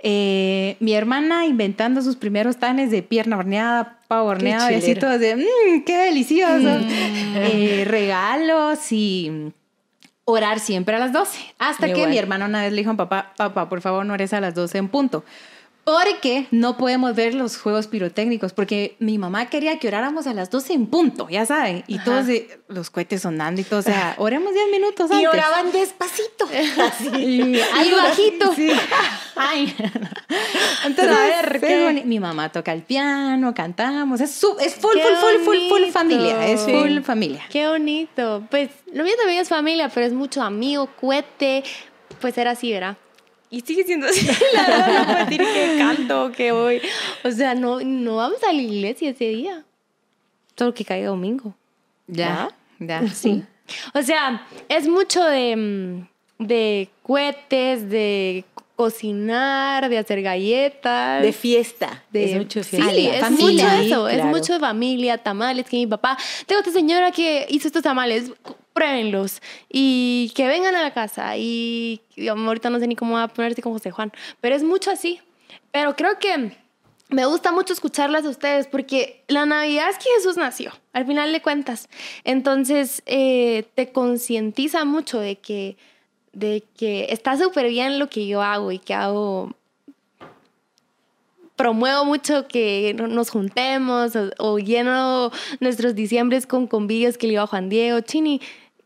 Eh, 0.02 0.78
mi 0.80 0.94
hermana 0.94 1.46
inventando 1.46 2.02
sus 2.02 2.16
primeros 2.16 2.58
tanes 2.58 2.90
de 2.90 3.04
pierna 3.04 3.38
horneada, 3.38 4.00
pavo 4.08 4.30
horneado 4.30 4.72
y 4.72 4.76
así 4.76 4.96
todos 4.96 5.20
de 5.20 5.36
mmm, 5.36 5.84
qué 5.86 5.98
delicioso. 5.98 6.80
Eh, 7.36 7.84
regalos 7.86 8.92
y 8.92 9.52
orar 10.24 10.60
siempre 10.60 10.96
a 10.96 11.00
las 11.00 11.12
12. 11.12 11.40
Hasta 11.60 11.94
que 11.94 12.08
mi 12.08 12.18
hermana 12.18 12.46
una 12.46 12.64
vez 12.64 12.72
le 12.72 12.82
dijo 12.82 12.92
a 12.92 12.96
papá, 12.98 13.34
papá, 13.36 13.68
por 13.68 13.82
favor 13.82 14.06
no 14.06 14.14
ores 14.14 14.34
a 14.34 14.40
las 14.40 14.56
12 14.56 14.78
en 14.78 14.88
punto. 14.88 15.26
Porque 15.92 16.46
no 16.52 16.78
podemos 16.78 17.16
ver 17.16 17.34
los 17.34 17.58
juegos 17.58 17.88
pirotécnicos, 17.88 18.54
porque 18.54 18.96
mi 19.00 19.18
mamá 19.18 19.48
quería 19.50 19.80
que 19.80 19.88
oráramos 19.88 20.28
a 20.28 20.34
las 20.36 20.50
12 20.52 20.74
en 20.74 20.86
punto, 20.86 21.28
ya 21.30 21.46
saben, 21.48 21.84
y 21.88 21.96
Ajá. 21.96 22.06
todos 22.06 22.26
los 22.68 22.90
cohetes 22.92 23.24
sonando 23.24 23.60
y 23.62 23.64
todo, 23.64 23.80
o 23.80 23.84
sea, 23.84 24.14
oremos 24.20 24.54
10 24.54 24.66
minutos 24.72 25.10
Y 25.10 25.16
antes. 25.16 25.30
oraban 25.30 25.72
despacito. 25.72 26.46
Así. 26.88 27.08
Y 27.18 27.60
ahí 27.60 27.92
bajito. 27.92 28.54
Sí. 28.56 28.70
Ay. 29.36 29.74
Entonces, 30.86 31.16
A 31.18 31.22
ver, 31.50 31.60
¿qué? 31.60 32.04
mi 32.06 32.20
mamá 32.20 32.52
toca 32.52 32.72
el 32.74 32.84
piano, 32.84 33.54
cantamos, 33.54 34.22
es, 34.22 34.32
su- 34.32 34.58
es 34.60 34.76
full, 34.76 34.92
full, 34.92 35.02
full, 35.02 35.44
full, 35.46 35.58
full 35.58 35.70
bonito. 35.70 35.92
familia, 35.92 36.48
es 36.48 36.62
Sí. 36.62 36.72
full 36.72 37.00
familia. 37.02 37.44
Qué 37.50 37.68
bonito. 37.68 38.44
Pues 38.52 38.70
lo 38.94 39.04
mío 39.04 39.14
también 39.18 39.40
es 39.42 39.50
familia, 39.50 39.90
pero 39.90 40.06
es 40.06 40.14
mucho 40.14 40.42
amigo, 40.44 40.88
cohete. 41.00 41.64
Pues 42.22 42.38
era 42.38 42.52
así, 42.52 42.72
¿verdad? 42.72 42.98
Y 43.52 43.62
sigue 43.62 43.84
siendo 43.84 44.08
así. 44.08 44.28
La 44.54 44.62
verdad 44.68 44.98
no 45.00 45.06
puedo 45.06 45.26
decir 45.26 45.40
que 45.42 45.76
canto, 45.80 46.32
que 46.32 46.52
voy. 46.52 46.82
O 47.24 47.32
sea, 47.32 47.56
no, 47.56 47.80
no 47.82 48.18
vamos 48.18 48.44
a 48.44 48.54
la 48.54 48.62
iglesia 48.62 49.10
ese 49.10 49.26
día. 49.30 49.64
Solo 50.58 50.74
que 50.74 50.86
caiga 50.86 51.08
domingo. 51.10 51.56
Ya, 52.08 52.50
ya, 52.80 53.08
Sí. 53.10 53.44
O 53.94 54.02
sea, 54.02 54.46
es 54.68 54.88
mucho 54.88 55.24
de, 55.24 55.56
mm, 55.56 56.44
de 56.44 56.90
cohetes, 57.04 57.88
de 57.90 58.44
cocinar, 58.76 59.90
de 59.90 59.98
hacer 59.98 60.22
galletas. 60.22 61.22
De 61.22 61.34
fiesta. 61.34 62.04
De, 62.12 62.32
es 62.32 62.38
mucho 62.38 62.64
sí, 62.64 62.78
fiesta. 62.82 62.92
es 63.18 63.20
Familia. 63.22 63.66
mucho 63.68 63.82
eso, 63.86 64.08
es 64.10 64.16
Claro. 64.16 64.30
mucho 64.30 64.54
de 64.54 64.60
familia, 64.60 65.18
tamales, 65.18 65.66
que 65.68 65.78
mi 65.78 65.86
papá, 65.88 66.18
tengo 66.48 66.62
esta 66.62 66.72
señora 66.74 67.12
que 67.12 67.46
hizo 67.50 67.68
estos 67.68 67.84
tamales, 67.84 68.32
pruébenlos 68.80 69.42
y 69.70 70.32
que 70.36 70.48
vengan 70.48 70.74
a 70.76 70.82
la 70.82 70.94
casa 70.94 71.36
y, 71.36 72.02
y 72.16 72.30
ahorita 72.30 72.70
no 72.70 72.80
sé 72.80 72.88
ni 72.88 72.96
cómo 72.96 73.16
va 73.16 73.24
a 73.24 73.28
ponerse 73.28 73.62
con 73.62 73.74
José 73.74 73.92
Juan, 73.92 74.14
pero 74.40 74.56
es 74.56 74.64
mucho 74.64 74.90
así. 74.90 75.20
Pero 75.72 75.96
creo 75.98 76.18
que 76.18 76.56
me 77.10 77.26
gusta 77.26 77.52
mucho 77.52 77.74
escucharlas 77.74 78.24
a 78.26 78.30
ustedes 78.30 78.68
porque 78.68 79.24
la 79.28 79.46
Navidad 79.46 79.90
es 79.90 79.98
que 79.98 80.10
Jesús 80.16 80.38
nació, 80.38 80.72
al 80.94 81.06
final 81.06 81.34
de 81.34 81.42
cuentas. 81.42 81.90
Entonces 82.24 83.04
eh, 83.06 83.66
te 83.76 83.92
concientiza 83.92 84.86
mucho 84.86 85.20
de 85.20 85.36
que, 85.36 85.76
de 86.32 86.64
que 86.78 87.08
está 87.10 87.38
súper 87.38 87.68
bien 87.68 88.00
lo 88.00 88.08
que 88.10 88.28
yo 88.28 88.42
hago 88.42 88.72
y 88.72 88.80
que 88.80 88.94
hago 88.94 89.52
promuevo 91.58 92.06
mucho 92.06 92.48
que 92.48 92.96
no- 92.98 93.08
nos 93.08 93.30
juntemos 93.32 94.16
o, 94.16 94.30
o 94.38 94.60
lleno 94.60 95.32
nuestros 95.60 95.94
diciembres 95.94 96.48
con 96.48 96.68
convivios 96.68 97.18
que 97.18 97.28
le 97.28 97.32
digo 97.32 97.44
a 97.44 97.48
Juan 97.48 97.68
Diego, 97.68 98.00
Chini, 98.00 98.40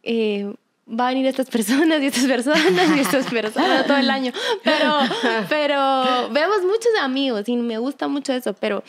eh, 0.04 0.54
va 0.88 1.08
a 1.08 1.10
venir 1.10 1.26
estas 1.26 1.50
personas 1.50 2.02
y 2.02 2.08
estas 2.08 2.26
personas 2.26 2.98
y 2.98 3.00
estas 3.00 3.26
personas 3.26 3.88
todo 3.88 3.98
el 3.98 4.10
año. 4.10 4.32
Pero, 4.64 5.00
pero 5.50 6.30
vemos 6.30 6.62
muchos 6.62 6.92
amigos 7.02 7.48
y 7.48 7.56
me 7.58 7.78
gusta 7.78 8.08
mucho 8.08 8.34
eso, 8.34 8.54
pero 8.54 8.84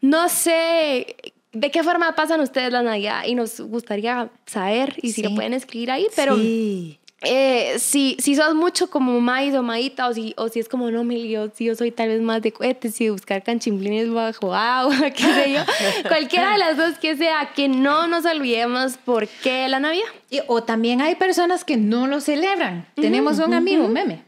no 0.00 0.28
sé 0.28 1.16
de 1.52 1.70
qué 1.70 1.82
forma 1.82 2.14
pasan 2.14 2.40
ustedes 2.40 2.72
la 2.72 2.82
Navidad 2.82 3.24
y 3.26 3.34
nos 3.34 3.60
gustaría 3.60 4.30
saber 4.46 4.96
y 5.02 5.12
si 5.12 5.22
lo 5.22 5.34
pueden 5.34 5.54
escribir 5.54 5.90
ahí, 5.90 6.06
pero... 6.16 6.36
Sí. 6.36 6.98
Eh, 7.24 7.78
si, 7.78 8.16
si 8.18 8.34
sos 8.34 8.54
mucho 8.54 8.90
como 8.90 9.20
maíz 9.20 9.54
o 9.54 9.62
maíta, 9.62 10.08
o 10.08 10.14
si, 10.14 10.34
o 10.36 10.48
si 10.48 10.60
es 10.60 10.68
como 10.68 10.90
no, 10.90 11.04
Mil, 11.04 11.28
yo, 11.28 11.48
si 11.54 11.64
yo 11.66 11.74
soy 11.74 11.90
tal 11.90 12.08
vez 12.08 12.20
más 12.20 12.42
de 12.42 12.52
cohetes 12.52 13.00
y 13.00 13.04
de 13.04 13.10
buscar 13.12 13.42
canchimplines 13.42 14.12
bajo 14.12 14.54
agua, 14.54 15.10
qué 15.16 15.22
sé 15.22 15.52
yo. 15.52 15.60
Cualquiera 16.08 16.52
de 16.52 16.58
las 16.58 16.76
dos 16.76 16.98
que 16.98 17.16
sea, 17.16 17.50
que 17.54 17.68
no 17.68 18.06
nos 18.06 18.24
olvidemos 18.24 18.96
por 18.98 19.28
qué 19.28 19.68
la 19.68 19.80
Navidad. 19.80 20.04
Y- 20.30 20.40
o 20.48 20.62
también 20.62 21.00
hay 21.00 21.14
personas 21.14 21.64
que 21.64 21.76
no 21.76 22.06
lo 22.06 22.20
celebran. 22.20 22.86
Tenemos 22.94 23.38
un 23.38 23.54
amigo, 23.54 23.88
meme. 23.88 24.24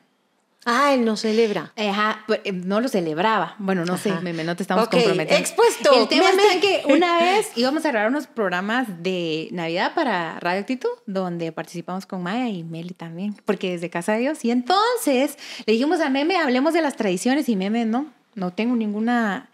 Ah, 0.67 0.95
él 0.95 1.05
no 1.05 1.17
celebra. 1.17 1.73
Ajá, 1.77 2.25
pues, 2.27 2.41
eh, 2.45 2.53
no 2.53 2.81
lo 2.81 2.89
celebraba. 2.89 3.55
Bueno, 3.59 3.85
no 3.85 3.99
sé, 3.99 4.13
meme, 4.23 4.45
no 4.45 4.57
te 4.57 4.63
estamos 4.63 4.89
comprometiendo. 4.89 5.35
expuesto, 5.35 5.93
El 5.95 6.09
tema 6.09 6.31
meme. 6.31 6.43
está 6.43 6.61
que 6.61 6.83
una 6.93 7.19
vez 7.23 7.51
íbamos 7.57 7.85
a 7.85 7.91
grabar 7.91 8.09
unos 8.11 8.27
programas 8.27 9.03
de 9.03 9.49
Navidad 9.53 9.95
para 9.95 10.41
Radio 10.41 10.61
Actitud, 10.61 10.91
donde 11.07 11.53
participamos 11.53 12.07
con 12.07 12.23
Maya 12.23 12.49
y 12.49 12.65
Meli 12.65 12.95
también, 12.95 13.37
porque 13.45 13.73
desde 13.73 13.91
Casa 13.91 14.13
de 14.13 14.21
Dios. 14.21 14.45
Y 14.45 14.51
entonces 14.51 15.39
le 15.67 15.73
dijimos 15.75 16.01
a 16.01 16.09
Meme, 16.11 16.37
hablemos 16.37 16.73
de 16.73 16.83
las 16.83 16.97
tradiciones, 16.97 17.49
y 17.49 17.57
Meme, 17.57 17.85
no, 17.85 18.07
no 18.35 18.53
tengo 18.53 18.75
ninguna 18.77 19.51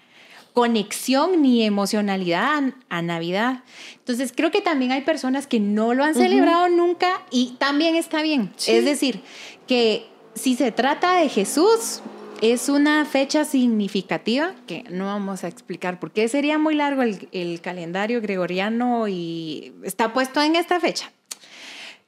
conexión 0.52 1.42
ni 1.42 1.64
emocionalidad 1.64 2.58
a, 2.88 2.96
a 2.98 3.02
Navidad. 3.02 3.62
Entonces 3.98 4.32
creo 4.34 4.50
que 4.50 4.60
también 4.60 4.92
hay 4.92 5.02
personas 5.02 5.46
que 5.46 5.60
no 5.60 5.94
lo 5.94 6.04
han 6.04 6.14
celebrado 6.14 6.68
nunca 6.68 7.22
y 7.30 7.56
también 7.58 7.94
está 7.94 8.20
bien. 8.22 8.52
Sí. 8.56 8.72
Es 8.72 8.84
decir, 8.84 9.22
que 9.68 10.09
si 10.34 10.54
se 10.56 10.72
trata 10.72 11.16
de 11.16 11.28
Jesús, 11.28 12.00
es 12.40 12.68
una 12.68 13.04
fecha 13.04 13.44
significativa 13.44 14.54
que 14.66 14.84
no 14.90 15.06
vamos 15.06 15.44
a 15.44 15.48
explicar 15.48 16.00
porque 16.00 16.26
sería 16.28 16.56
muy 16.58 16.74
largo 16.74 17.02
el, 17.02 17.28
el 17.32 17.60
calendario 17.60 18.20
gregoriano 18.22 19.08
y 19.08 19.72
está 19.84 20.12
puesto 20.12 20.40
en 20.42 20.56
esta 20.56 20.80
fecha. 20.80 21.12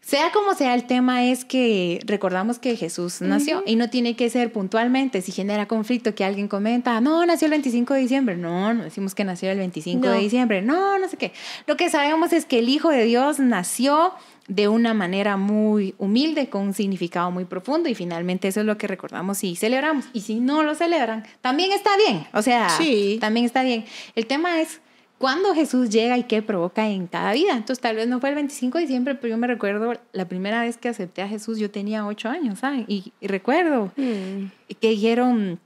Sea 0.05 0.33
como 0.33 0.55
sea, 0.55 0.75
el 0.75 0.85
tema 0.88 1.25
es 1.26 1.45
que 1.45 2.00
recordamos 2.07 2.59
que 2.59 2.76
Jesús 2.76 3.21
nació 3.21 3.62
y 3.64 3.76
no 3.76 3.88
tiene 3.88 4.17
que 4.17 4.29
ser 4.31 4.52
puntualmente. 4.52 5.23
Si 5.23 5.31
genera 5.31 5.69
conflicto 5.69 6.12
que 6.17 6.25
alguien 6.25 6.49
comenta, 6.49 7.00
no, 7.00 7.25
nació 7.25 7.47
el 7.47 7.52
25 7.52 7.95
de 7.95 8.00
diciembre. 8.00 8.37
No, 8.37 8.75
no 8.75 8.83
decimos 8.83 9.14
que 9.14 9.23
nació 9.23 9.52
el 9.52 9.59
25 9.59 10.05
No. 10.05 10.12
de 10.12 10.19
diciembre. 10.19 10.61
No, 10.61 10.99
no 10.99 11.09
sé 11.09 11.17
qué. 11.17 11.33
Lo 11.69 11.76
que 11.76 11.88
sabemos 11.88 12.33
es 12.33 12.47
que 12.47 12.59
el 12.59 12.69
Hijo 12.69 12.88
de 12.88 13.05
Dios 13.05 13.38
nació 13.38 14.12
de 14.54 14.68
una 14.68 14.92
manera 14.92 15.37
muy 15.38 15.94
humilde, 15.99 16.49
con 16.50 16.62
un 16.62 16.75
significado 16.75 17.30
muy 17.30 17.44
profundo 17.47 17.88
y 17.88 17.94
finalmente 17.94 18.49
eso 18.49 18.61
es 18.61 18.66
lo 18.66 18.76
que 18.76 18.87
recordamos 18.87 19.42
y 19.44 19.56
celebramos. 19.56 20.04
Y 20.12 20.21
si 20.21 20.40
no 20.40 20.62
lo 20.62 20.75
celebran, 20.75 21.25
también 21.40 21.73
está 21.73 21.90
bien. 21.97 22.26
O 22.35 22.42
sea, 22.42 22.68
Sí. 22.71 23.16
también 23.21 23.47
está 23.47 23.62
bien. 23.62 23.85
El 24.14 24.26
tema 24.26 24.61
es 24.61 24.80
cuándo 25.16 25.54
Jesús 25.54 25.88
llega 25.88 26.18
y 26.18 26.25
qué 26.25 26.42
provoca 26.42 26.88
en 26.90 27.06
cada 27.06 27.32
vida. 27.32 27.52
Entonces, 27.52 27.80
tal 27.80 27.97
vez 27.97 28.09
no 28.09 28.21
fue 28.21 28.28
el 28.28 28.35
25 28.35 28.76
de 28.78 28.82
diciembre, 28.85 29.14
pero 29.14 29.30
yo 29.30 29.38
me 29.38 29.47
recuerdo 29.47 29.94
la 30.12 30.26
primera 30.28 30.61
vez 30.62 30.76
que 30.76 30.88
acepté 30.90 31.23
a 31.23 31.28
Jesús, 31.28 31.59
yo 31.59 31.71
tenía 31.71 32.04
ocho 32.06 32.28
años, 32.28 32.59
¿saben? 32.59 32.85
Y, 32.88 33.12
y 33.21 33.26
recuerdo 33.28 33.92
que 33.97 34.88
dijeron, 34.90 35.61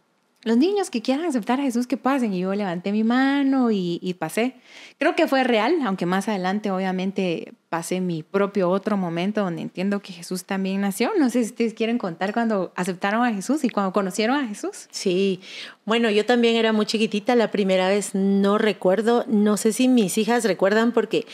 los 0.47 0.57
niños 0.57 0.91
que 0.91 1.03
quieran 1.03 1.27
aceptar 1.27 1.59
a 1.59 1.65
Jesús, 1.65 1.89
que 1.89 1.97
pasen. 1.97 2.33
Y 2.33 2.39
yo 2.39 2.55
levanté 2.55 2.93
mi 2.93 3.03
mano 3.03 3.73
y, 3.73 4.15
pasé. 4.17 4.55
Creo 4.97 5.17
que 5.17 5.27
fue 5.27 5.43
real, 5.43 5.75
aunque 5.85 6.07
más 6.07 6.29
adelante 6.29 6.71
obviamente 6.71 7.53
pasé 7.69 8.01
mi 8.01 8.23
propio 8.23 8.71
otro 8.71 8.97
momento 8.97 9.43
donde 9.43 9.63
entiendo 9.63 10.01
que 10.01 10.13
Jesús 10.13 10.45
también 10.45 10.81
nació. 10.81 11.11
No 11.19 11.31
sé 11.31 11.43
si 11.43 11.51
ustedes 11.51 11.75
quieren 11.75 11.99
contar 11.99 12.33
cuando 12.33 12.73
aceptaron 12.77 13.25
a 13.25 13.35
Jesús 13.35 13.65
y 13.65 13.71
cuando 13.71 13.93
conocieron 13.93 14.37
a 14.37 14.47
Jesús. 14.47 14.87
Sí, 14.93 15.41
bueno, 15.85 16.11
yo 16.11 16.25
también 16.25 16.55
era 16.55 16.73
muy 16.73 16.87
chiquitita, 16.87 17.35
la 17.35 17.51
primera 17.51 17.89
vez 17.89 18.15
no 18.15 18.57
recuerdo, 18.57 19.25
no 19.27 19.57
sé 19.57 19.73
si 19.73 19.89
mis 19.89 20.17
hijas 20.17 20.45
recuerdan 20.45 20.93
porque 20.93 21.27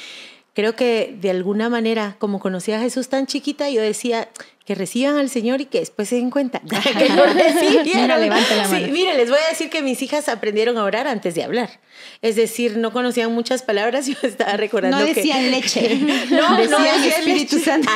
creo 0.54 0.76
que 0.76 1.14
de 1.21 1.30
alguna 1.30 1.68
manera, 1.68 2.16
como 2.18 2.40
conocí 2.40 2.73
a 2.73 2.80
Jesús 2.80 3.09
tan 3.09 3.26
chiquita, 3.26 3.71
yo 3.71 3.82
decía 3.82 4.28
que 4.64 4.75
reciban 4.76 5.16
al 5.16 5.28
Señor 5.28 5.61
y 5.61 5.66
que 5.66 5.80
después 5.80 6.09
se 6.09 6.16
den 6.16 6.30
cuenta 6.30 6.61
que 6.68 7.09
recibieron. 7.09 8.02
Mira, 8.02 8.16
levante 8.18 8.54
la 8.56 8.68
mano. 8.68 8.87
Sí, 8.87 8.92
mire, 8.92 9.16
les 9.16 9.28
voy 9.28 9.38
a 9.44 9.49
decir 9.50 9.71
que 9.71 9.82
mis 9.82 10.00
hijas 10.02 10.28
aprendieron 10.28 10.78
a 10.78 10.85
orar 10.85 11.09
antes 11.09 11.35
de 11.35 11.42
hablar. 11.42 11.80
Es 12.21 12.37
decir, 12.37 12.76
no 12.76 12.92
conocían 12.92 13.32
muchas 13.32 13.62
palabras, 13.62 14.06
yo 14.09 14.14
estaba 14.23 14.56
recordando 14.56 14.99
No 14.99 15.04
que... 15.06 15.14
decían 15.14 15.50
leche, 15.50 15.97
No, 16.30 16.50
no 16.50 16.56
decían 16.56 17.02
decían 17.02 17.18
Espíritu 17.21 17.56
leche. 17.56 17.64
Santo. 17.71 17.90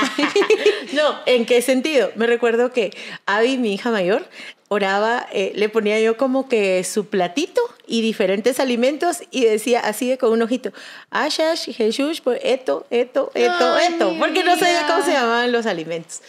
No, 0.93 1.21
¿en 1.27 1.47
qué 1.47 1.63
sentido? 1.63 2.11
Me 2.17 2.27
recuerdo 2.27 2.73
que 2.73 2.91
Abby, 3.27 3.59
mi 3.59 3.75
hija 3.75 3.91
mayor, 3.91 4.29
oraba, 4.69 5.27
eh, 5.33 5.53
le 5.55 5.69
ponía 5.69 6.01
yo 6.01 6.17
como 6.17 6.49
que 6.49 6.83
su 6.85 7.07
platito 7.07 7.61
y 7.87 8.03
diferentes 8.03 8.59
alimentos 8.59 9.23
y 9.31 9.45
decía 9.45 9.81
así 9.81 10.09
de 10.09 10.19
con 10.19 10.33
un 10.33 10.43
ojito, 10.43 10.73
Ashash, 11.11 11.73
Jesús, 11.73 12.21
pues 12.21 12.41
esto, 12.43 12.87
esto, 12.91 13.31
esto, 13.35 13.79
esto, 13.79 14.17
porque 14.19 14.43
no 14.43 14.57
sabía 14.57 14.87
cómo 14.87 15.05
se 15.05 15.13
llamaban 15.13 15.53
los 15.53 15.67
alimentos. 15.67 16.21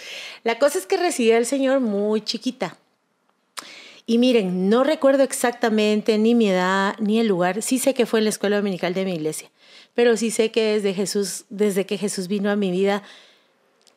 La 0.44 0.60
cosa 0.60 0.78
es 0.78 0.86
que 0.86 0.98
recibí 0.98 1.32
al 1.32 1.46
Señor 1.46 1.80
muy 1.80 2.22
chiquita. 2.22 2.78
Y 4.06 4.20
miren, 4.20 4.70
no 4.70 4.86
recuerdo 4.86 5.24
exactamente 5.24 6.18
ni 6.18 6.34
mi 6.34 6.50
edad 6.50 6.96
ni 7.00 7.20
el 7.20 7.28
lugar. 7.28 7.62
Sí 7.62 7.78
sé 7.78 7.94
que 7.94 8.06
fue 8.06 8.20
en 8.20 8.24
la 8.24 8.30
escuela 8.30 8.56
dominical 8.56 8.94
de 8.94 9.04
mi 9.04 9.14
iglesia, 9.14 9.50
pero 9.96 10.16
sí 10.16 10.32
sé 10.32 10.50
que 10.52 10.76
desde 10.76 10.94
Jesús, 10.94 11.44
desde 11.50 11.86
que 11.86 11.98
Jesús 11.98 12.30
vino 12.30 12.50
a 12.50 12.56
mi 12.56 12.72
vida, 12.72 13.04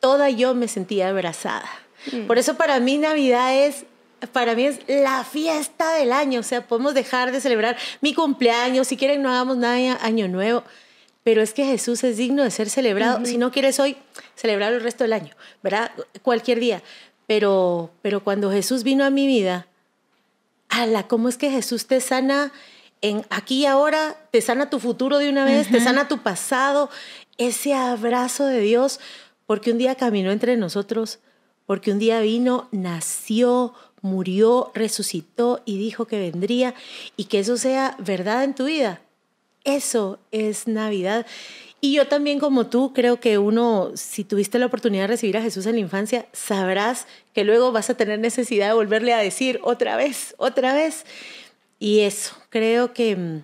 toda 0.01 0.29
yo 0.29 0.53
me 0.53 0.67
sentía 0.67 1.09
abrazada. 1.09 1.69
Por 2.27 2.37
eso 2.39 2.55
para 2.55 2.79
mí 2.79 2.97
Navidad 2.97 3.55
es, 3.55 3.85
para 4.31 4.55
mí 4.55 4.65
es 4.65 4.79
la 4.87 5.23
fiesta 5.23 5.93
del 5.93 6.13
año. 6.13 6.39
O 6.39 6.43
sea, 6.43 6.67
podemos 6.67 6.93
dejar 6.93 7.31
de 7.31 7.41
celebrar 7.41 7.77
mi 8.01 8.13
cumpleaños, 8.13 8.87
si 8.87 8.97
quieren 8.97 9.21
no 9.21 9.29
hagamos 9.29 9.57
nada 9.57 9.97
año 10.01 10.27
nuevo. 10.27 10.63
Pero 11.23 11.41
es 11.41 11.53
que 11.53 11.65
Jesús 11.65 12.03
es 12.03 12.17
digno 12.17 12.43
de 12.43 12.51
ser 12.51 12.69
celebrado. 12.69 13.25
Si 13.25 13.37
no 13.37 13.51
quieres 13.51 13.79
hoy, 13.79 13.97
celebrar 14.35 14.73
el 14.73 14.81
resto 14.81 15.03
del 15.03 15.13
año, 15.13 15.35
¿verdad? 15.61 15.91
Cualquier 16.23 16.59
día. 16.59 16.81
Pero, 17.27 17.91
pero 18.01 18.23
cuando 18.23 18.51
Jesús 18.51 18.83
vino 18.83 19.05
a 19.05 19.09
mi 19.11 19.27
vida, 19.27 19.67
ala, 20.69 21.07
¿cómo 21.07 21.29
es 21.29 21.37
que 21.37 21.51
Jesús 21.51 21.85
te 21.85 22.01
sana 22.01 22.51
en 23.01 23.25
aquí 23.29 23.61
y 23.61 23.65
ahora? 23.67 24.17
Te 24.31 24.41
sana 24.41 24.69
tu 24.69 24.79
futuro 24.79 25.19
de 25.19 25.29
una 25.29 25.45
vez, 25.45 25.69
te 25.69 25.79
sana 25.79 26.07
tu 26.07 26.17
pasado, 26.19 26.89
ese 27.37 27.73
abrazo 27.73 28.45
de 28.45 28.59
Dios, 28.59 28.99
porque 29.45 29.71
un 29.71 29.77
día 29.77 29.95
caminó 29.95 30.31
entre 30.31 30.57
nosotros, 30.57 31.19
porque 31.67 31.91
un 31.91 31.99
día 31.99 32.19
vino, 32.21 32.67
nació, 32.71 33.73
murió, 34.01 34.71
resucitó 34.73 35.61
y 35.65 35.77
dijo 35.77 36.05
que 36.05 36.19
vendría 36.19 36.73
y 37.17 37.25
que 37.25 37.39
eso 37.39 37.57
sea 37.57 37.95
verdad 37.99 38.43
en 38.43 38.55
tu 38.55 38.65
vida. 38.65 39.01
Eso 39.63 40.19
es 40.31 40.67
Navidad. 40.67 41.25
Y 41.79 41.93
yo 41.93 42.07
también 42.07 42.39
como 42.39 42.67
tú 42.67 42.93
creo 42.93 43.19
que 43.19 43.37
uno, 43.37 43.91
si 43.95 44.23
tuviste 44.23 44.59
la 44.59 44.67
oportunidad 44.67 45.03
de 45.03 45.07
recibir 45.07 45.37
a 45.37 45.41
Jesús 45.41 45.65
en 45.65 45.75
la 45.75 45.81
infancia, 45.81 46.27
sabrás 46.31 47.07
que 47.33 47.43
luego 47.43 47.71
vas 47.71 47.89
a 47.89 47.95
tener 47.95 48.19
necesidad 48.19 48.67
de 48.67 48.73
volverle 48.73 49.13
a 49.13 49.17
decir 49.17 49.59
otra 49.63 49.95
vez, 49.95 50.35
otra 50.37 50.75
vez. 50.75 51.05
Y 51.79 52.01
eso, 52.01 52.35
creo 52.49 52.93
que 52.93 53.15
mm, 53.15 53.43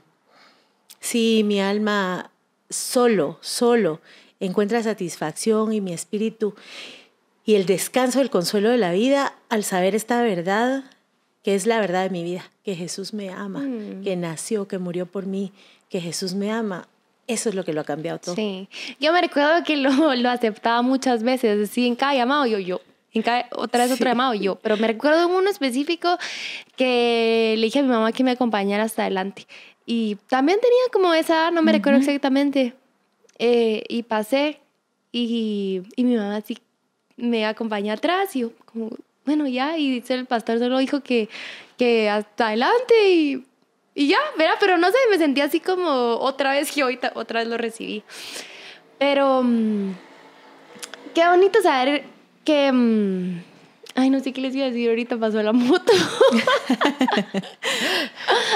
si 1.00 1.44
mi 1.44 1.60
alma 1.60 2.30
solo, 2.70 3.40
solo 3.42 4.02
encuentra 4.40 4.84
satisfacción 4.84 5.74
y 5.74 5.82
mi 5.82 5.94
espíritu 5.94 6.54
y 7.48 7.56
el 7.56 7.66
descanso, 7.66 8.20
el 8.20 8.30
consuelo 8.30 8.70
de 8.70 8.78
la 8.78 8.92
vida 8.92 9.34
al 9.48 9.64
saber 9.64 9.96
esta 9.96 10.22
verdad, 10.22 10.84
que 11.46 11.56
es 11.56 11.66
la 11.66 11.80
verdad 11.80 12.04
de 12.04 12.10
mi 12.10 12.22
vida, 12.22 12.52
que 12.66 12.76
Jesús 12.76 13.14
me 13.14 13.30
ama, 13.30 13.66
que 14.04 14.18
nació, 14.18 14.68
que 14.68 14.80
murió 14.80 15.06
por 15.06 15.26
mí, 15.26 15.54
que 15.90 16.02
Jesús 16.02 16.34
me 16.34 16.52
ama. 16.52 16.90
Eso 17.26 17.48
es 17.48 17.56
lo 17.56 17.64
que 17.64 17.72
lo 17.72 17.80
ha 17.80 17.84
cambiado 17.86 18.20
todo. 18.20 18.36
Sí. 18.36 18.68
Yo 19.00 19.14
me 19.14 19.22
recuerdo 19.22 19.64
que 19.64 19.78
lo, 19.78 20.14
lo 20.16 20.30
aceptaba 20.30 20.82
muchas 20.82 21.24
veces. 21.24 21.70
Así 21.70 21.88
en 21.88 21.96
cada 21.96 22.16
llamado 22.16 22.46
yo, 22.48 22.60
yo, 22.60 22.82
En 23.14 23.22
cada, 23.22 23.48
otra 23.54 23.86
vez 23.86 23.94
otro 23.94 24.10
llamado 24.10 24.34
yo, 24.34 24.56
pero 24.56 24.76
me 24.76 24.88
recuerdo 24.88 25.24
en 25.24 25.34
uno 25.34 25.50
específico 25.50 26.18
que 26.76 27.56
le 27.58 27.64
dije 27.64 27.80
a 27.80 27.84
mi 27.84 27.88
mamá 27.88 28.12
que 28.12 28.26
me 28.26 28.32
acompañara 28.32 28.84
hasta 28.84 29.04
adelante. 29.04 29.48
Y 29.86 30.16
también 30.28 30.60
tenía 30.60 30.84
como 30.92 31.14
esa, 31.14 31.50
no 31.52 31.62
me 31.62 31.72
recuerdo 31.72 32.00
exactamente. 32.00 32.74
Eh, 33.40 33.86
y 33.88 34.04
pasé 34.04 34.60
y, 35.14 35.84
y 35.96 36.04
mi 36.04 36.18
mamá 36.18 36.36
así 36.36 36.58
me 37.18 37.46
acompañó 37.46 37.94
atrás 37.94 38.36
y 38.36 38.42
yo 38.42 38.52
como, 38.66 38.92
bueno, 39.26 39.48
ya, 39.48 39.78
y 39.78 39.92
dice 39.92 40.14
el 40.14 40.26
pastor 40.26 40.60
solo 40.60 40.78
dijo 40.78 41.02
que, 41.02 41.30
que 41.78 42.10
hasta 42.10 42.48
adelante 42.48 43.10
y, 43.10 43.46
y 43.96 44.08
ya, 44.08 44.20
¿verdad? 44.38 44.56
Pero 44.60 44.78
no 44.78 44.90
sé, 44.90 44.98
me 45.10 45.18
sentí 45.18 45.42
así 45.42 45.60
como 45.60 45.90
otra 45.90 46.52
vez 46.52 46.72
que 46.72 46.82
ahorita 46.82 47.12
otra 47.16 47.42
vez 47.42 47.50
lo 47.50 47.58
recibí. 47.58 48.04
Pero 49.00 49.44
mm, 49.44 49.92
qué 51.14 51.28
bonito 51.28 51.62
saber 51.62 52.06
que... 52.46 52.72
mm, 52.72 53.42
ay, 53.96 54.10
no 54.12 54.20
sé 54.20 54.32
qué 54.32 54.42
les 54.42 54.56
iba 54.56 54.66
a 54.66 54.70
decir, 54.70 54.88
ahorita 54.90 55.18
pasó 55.18 55.42
la 55.42 55.52
moto. 55.54 55.92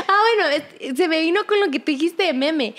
ah, 0.08 0.20
bueno, 0.38 0.96
se 0.96 1.08
me 1.08 1.20
vino 1.22 1.46
con 1.48 1.60
lo 1.60 1.72
que 1.72 1.80
tú 1.80 1.92
dijiste 1.92 2.24
de 2.24 2.34
meme. 2.34 2.76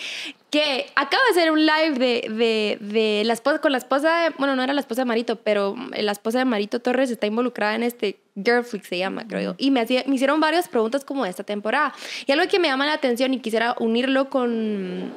Que 0.52 0.84
acaba 0.96 1.22
de 1.24 1.30
hacer 1.30 1.50
un 1.50 1.60
live 1.64 1.92
de, 1.98 2.28
de, 2.30 2.78
de 2.80 3.22
la 3.24 3.32
esposa, 3.32 3.58
con 3.60 3.72
la 3.72 3.78
esposa 3.78 4.24
de, 4.24 4.30
bueno, 4.36 4.54
no 4.54 4.62
era 4.62 4.74
la 4.74 4.80
esposa 4.80 5.00
de 5.00 5.06
Marito, 5.06 5.36
pero 5.36 5.74
la 5.96 6.12
esposa 6.12 6.38
de 6.40 6.44
Marito 6.44 6.78
Torres 6.80 7.10
está 7.10 7.26
involucrada 7.26 7.74
en 7.74 7.82
este 7.82 8.18
Girlflix 8.36 8.86
se 8.86 8.98
llama, 8.98 9.26
creo 9.26 9.40
yo. 9.40 9.54
Y 9.56 9.70
me, 9.70 9.80
hacía- 9.80 10.04
me 10.06 10.14
hicieron 10.16 10.40
varias 10.40 10.68
preguntas 10.68 11.04
como 11.06 11.24
de 11.24 11.30
esta 11.30 11.42
temporada. 11.42 11.94
Y 12.26 12.32
algo 12.32 12.46
que 12.48 12.58
me 12.58 12.68
llama 12.68 12.84
la 12.84 12.92
atención 12.92 13.32
y 13.32 13.40
quisiera 13.40 13.74
unirlo 13.80 14.28
con, 14.28 15.10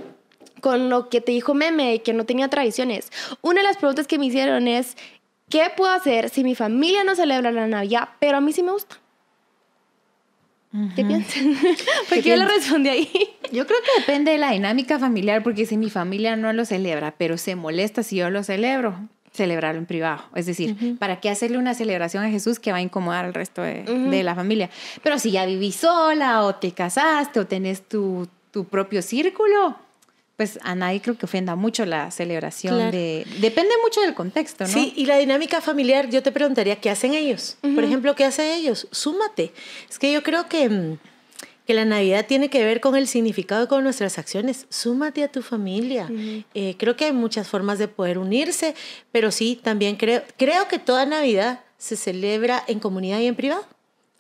con 0.62 0.90
lo 0.90 1.10
que 1.10 1.20
te 1.20 1.34
dijo 1.34 1.54
Meme, 1.54 2.02
que 2.02 2.14
no 2.14 2.26
tenía 2.26 2.48
tradiciones. 2.50 3.12
Una 3.42 3.60
de 3.60 3.68
las 3.68 3.76
preguntas 3.78 4.08
que 4.08 4.18
me 4.18 4.28
hicieron 4.28 4.70
es, 4.70 4.96
¿qué 5.50 5.70
puedo 5.76 5.92
hacer 5.92 6.30
si 6.30 6.46
mi 6.46 6.56
familia 6.56 7.04
no 7.04 7.14
celebra 7.14 7.52
la 7.52 7.68
Navidad, 7.68 8.08
pero 8.20 8.38
a 8.38 8.42
mí 8.42 8.54
sí 8.54 8.64
me 8.64 8.72
gusta? 8.72 8.98
¿Qué 10.96 11.06
piensas? 11.06 11.42
Porque 12.10 12.22
yo 12.22 12.36
le 12.36 12.46
respondí 12.46 12.90
ahí. 12.90 13.10
Yo 13.52 13.66
creo 13.66 13.80
que 13.82 14.02
depende 14.02 14.32
de 14.32 14.38
la 14.38 14.52
dinámica 14.52 15.00
familiar, 15.00 15.44
porque 15.44 15.66
si 15.66 15.78
mi 15.78 15.90
familia 15.90 16.36
no 16.36 16.52
lo 16.52 16.66
celebra, 16.66 17.14
pero 17.18 17.38
se 17.38 17.56
molesta 17.56 18.04
si 18.04 18.18
yo 18.18 18.30
lo 18.30 18.44
celebro, 18.44 18.96
celebrarlo 19.32 19.80
en 19.80 19.86
privado. 19.86 20.24
Es 20.36 20.46
decir, 20.46 20.98
¿para 20.98 21.20
qué 21.20 21.30
hacerle 21.30 21.58
una 21.58 21.74
celebración 21.74 22.24
a 22.24 22.30
Jesús 22.30 22.60
que 22.60 22.72
va 22.72 22.78
a 22.80 22.82
incomodar 22.82 23.26
al 23.26 23.34
resto 23.34 23.62
de, 23.62 23.84
de 23.84 24.24
la 24.24 24.36
familia? 24.36 24.70
Pero 25.04 25.20
si 25.20 25.32
ya 25.32 25.46
vivís 25.46 25.76
sola 25.76 26.44
o 26.44 26.56
te 26.56 26.72
casaste 26.72 27.40
o 27.40 27.46
tenés 27.48 27.88
tu, 27.88 28.28
tu 28.52 28.66
propio 28.66 29.02
círculo, 29.02 29.78
pues 30.38 30.60
a 30.64 30.76
nadie 30.76 31.02
creo 31.02 31.18
que 31.18 31.26
ofenda 31.26 31.56
mucho 31.56 31.86
la 31.86 32.12
celebración 32.12 32.76
Claro. 32.76 32.92
de... 32.92 33.26
Depende 33.40 33.72
mucho 33.84 34.02
del 34.02 34.14
contexto, 34.14 34.66
¿no? 34.66 34.70
Sí, 34.74 34.94
y 34.96 35.06
la 35.06 35.18
dinámica 35.18 35.62
familiar, 35.62 36.10
yo 36.10 36.22
te 36.22 36.32
preguntaría, 36.32 36.76
¿qué 36.82 36.90
hacen 36.90 37.14
ellos? 37.14 37.58
Por 37.62 37.84
ejemplo, 37.84 38.16
¿qué 38.16 38.26
hacen 38.26 38.48
ellos? 38.52 38.88
Súmate. 38.92 39.54
Es 39.90 39.98
que 39.98 40.12
yo 40.12 40.24
creo 40.24 40.48
que, 40.50 40.68
mm, 40.70 40.98
que 41.66 41.74
la 41.74 41.86
Navidad 41.86 42.26
tiene 42.28 42.50
que 42.50 42.64
ver 42.64 42.82
con 42.82 42.96
el 42.96 43.08
significado 43.08 43.64
y 43.64 43.68
con 43.68 43.84
nuestras 43.84 44.18
acciones. 44.20 44.66
Súmate 44.70 45.24
a 45.24 45.32
tu 45.32 45.42
familia. 45.42 46.08
Eh, 46.54 46.76
creo 46.78 46.96
que 46.96 47.06
hay 47.06 47.14
muchas 47.14 47.48
formas 47.48 47.80
de 47.80 47.88
poder 47.88 48.18
unirse, 48.18 48.76
pero 49.12 49.32
sí, 49.32 49.60
también 49.64 49.96
creo, 49.96 50.22
creo 50.38 50.68
que 50.68 50.80
toda 50.80 51.06
Navidad 51.06 51.62
se 51.78 51.96
celebra 51.96 52.64
en 52.68 52.80
comunidad 52.80 53.20
y 53.20 53.28
en 53.28 53.36
privado. 53.36 53.66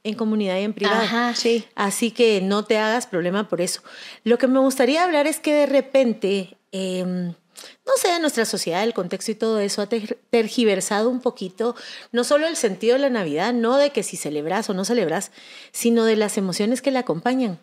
En 0.05 0.13
comunidad 0.13 0.57
y 0.59 0.62
en 0.63 0.74
privado. 0.74 1.01
Ajá, 1.01 1.33
sí. 1.35 1.65
Así 1.75 2.12
que 2.12 2.39
no 2.39 2.63
te 2.63 2.77
hagas 2.77 3.07
problema 3.07 3.50
por 3.50 3.59
eso. 3.59 3.81
Lo 4.24 4.38
que 4.38 4.47
me 4.47 4.59
gustaría 4.59 5.03
hablar 5.03 5.25
es 5.27 5.39
que 5.39 5.53
de 5.53 5.65
repente, 5.65 6.57
eh, 6.71 7.03
no 7.03 7.93
sé, 7.97 8.19
nuestra 8.19 8.45
sociedad, 8.45 8.83
el 8.83 8.93
contexto 8.93 9.31
y 9.31 9.35
todo 9.35 9.59
eso 9.59 9.81
ha 9.81 9.88
ter- 9.88 10.19
tergiversado 10.29 11.09
un 11.09 11.21
poquito, 11.21 11.75
no 12.12 12.24
solo 12.24 12.45
el 12.47 12.55
sentido 12.55 12.93
de 12.93 13.00
la 13.00 13.09
Navidad, 13.09 13.51
no 13.53 13.77
de 13.77 13.89
que 13.89 14.03
si 14.03 14.15
celebras 14.17 14.69
o 14.69 14.74
no 14.75 14.85
celebras, 14.85 15.31
sino 15.71 16.03
de 16.05 16.15
las 16.17 16.38
emociones 16.38 16.81
que 16.83 16.91
la 16.91 17.00
acompañan. 17.00 17.57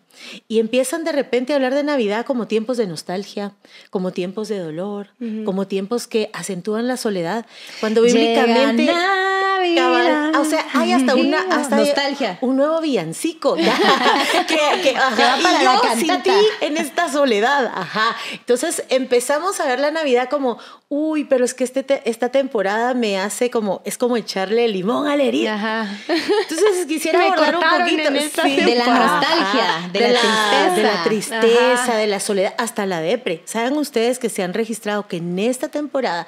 Y 0.49 0.59
empiezan 0.59 1.03
de 1.05 1.11
repente 1.13 1.53
a 1.53 1.55
hablar 1.55 1.73
de 1.73 1.83
Navidad 1.83 2.25
como 2.25 2.47
tiempos 2.47 2.75
de 2.77 2.87
nostalgia, 2.87 3.53
como 3.89 4.11
tiempos 4.11 4.49
de 4.49 4.59
dolor, 4.59 5.09
como 5.45 5.67
tiempos 5.67 6.07
que 6.07 6.29
acentúan 6.33 6.87
la 6.87 6.97
soledad, 6.97 7.45
cuando 7.79 8.01
bíblicamente... 8.01 8.83
Llega 8.83 9.39
Navidad. 9.71 10.31
Cabal, 10.31 10.35
o 10.35 10.45
sea, 10.45 10.65
hay 10.73 10.91
hasta 10.91 11.15
una 11.15 11.39
hasta 11.49 11.77
Nostalgia. 11.77 12.37
un 12.41 12.57
nuevo 12.57 12.81
villancico 12.81 13.57
ya, 13.57 13.75
que, 14.47 14.57
que, 14.81 14.95
ajá, 14.97 15.15
Que 15.15 15.23
va 15.23 15.37
para 15.41 15.61
y 15.61 15.65
la 15.65 15.73
yo 15.75 15.81
sin 15.97 16.07
cantata. 16.07 16.23
ti 16.23 16.45
en 16.61 16.77
esta 16.77 17.11
soledad, 17.11 17.71
ajá. 17.73 18.15
Entonces 18.33 18.83
empezamos 18.89 19.59
a 19.59 19.65
ver 19.65 19.79
la 19.79 19.91
Navidad 19.91 20.29
como, 20.29 20.57
uy, 20.89 21.23
pero 21.25 21.45
es 21.45 21.53
que 21.53 21.63
este 21.63 21.83
te- 21.83 22.01
esta 22.09 22.29
temporada 22.29 22.93
me 22.93 23.17
hace 23.19 23.49
como, 23.49 23.81
es 23.85 23.97
como 23.97 24.17
echarle 24.17 24.67
limón 24.67 25.07
a 25.07 25.15
la 25.15 25.23
herida. 25.23 25.53
Ajá. 25.55 25.87
Entonces 26.07 26.85
quisiera 26.87 27.19
Me 27.19 27.25
abordar 27.27 27.55
un 27.57 27.63
poquito 27.79 28.07
en 28.09 28.15
esta 28.17 28.43
De 28.43 28.75
la 28.75 28.83
ajá, 28.85 28.99
nostalgia, 29.19 29.89
de 29.91 29.99
la 29.99 30.19
tristeza. 30.19 30.75
de 30.75 30.83
la 30.83 31.03
tristeza, 31.03 31.83
Ajá. 31.83 31.95
de 31.97 32.07
la 32.07 32.19
soledad, 32.19 32.53
hasta 32.57 32.85
la 32.85 33.01
depre. 33.01 33.41
¿Saben 33.45 33.77
ustedes 33.77 34.19
que 34.19 34.29
se 34.29 34.43
han 34.43 34.53
registrado 34.53 35.07
que 35.07 35.17
en 35.17 35.39
esta 35.39 35.69
temporada 35.69 36.27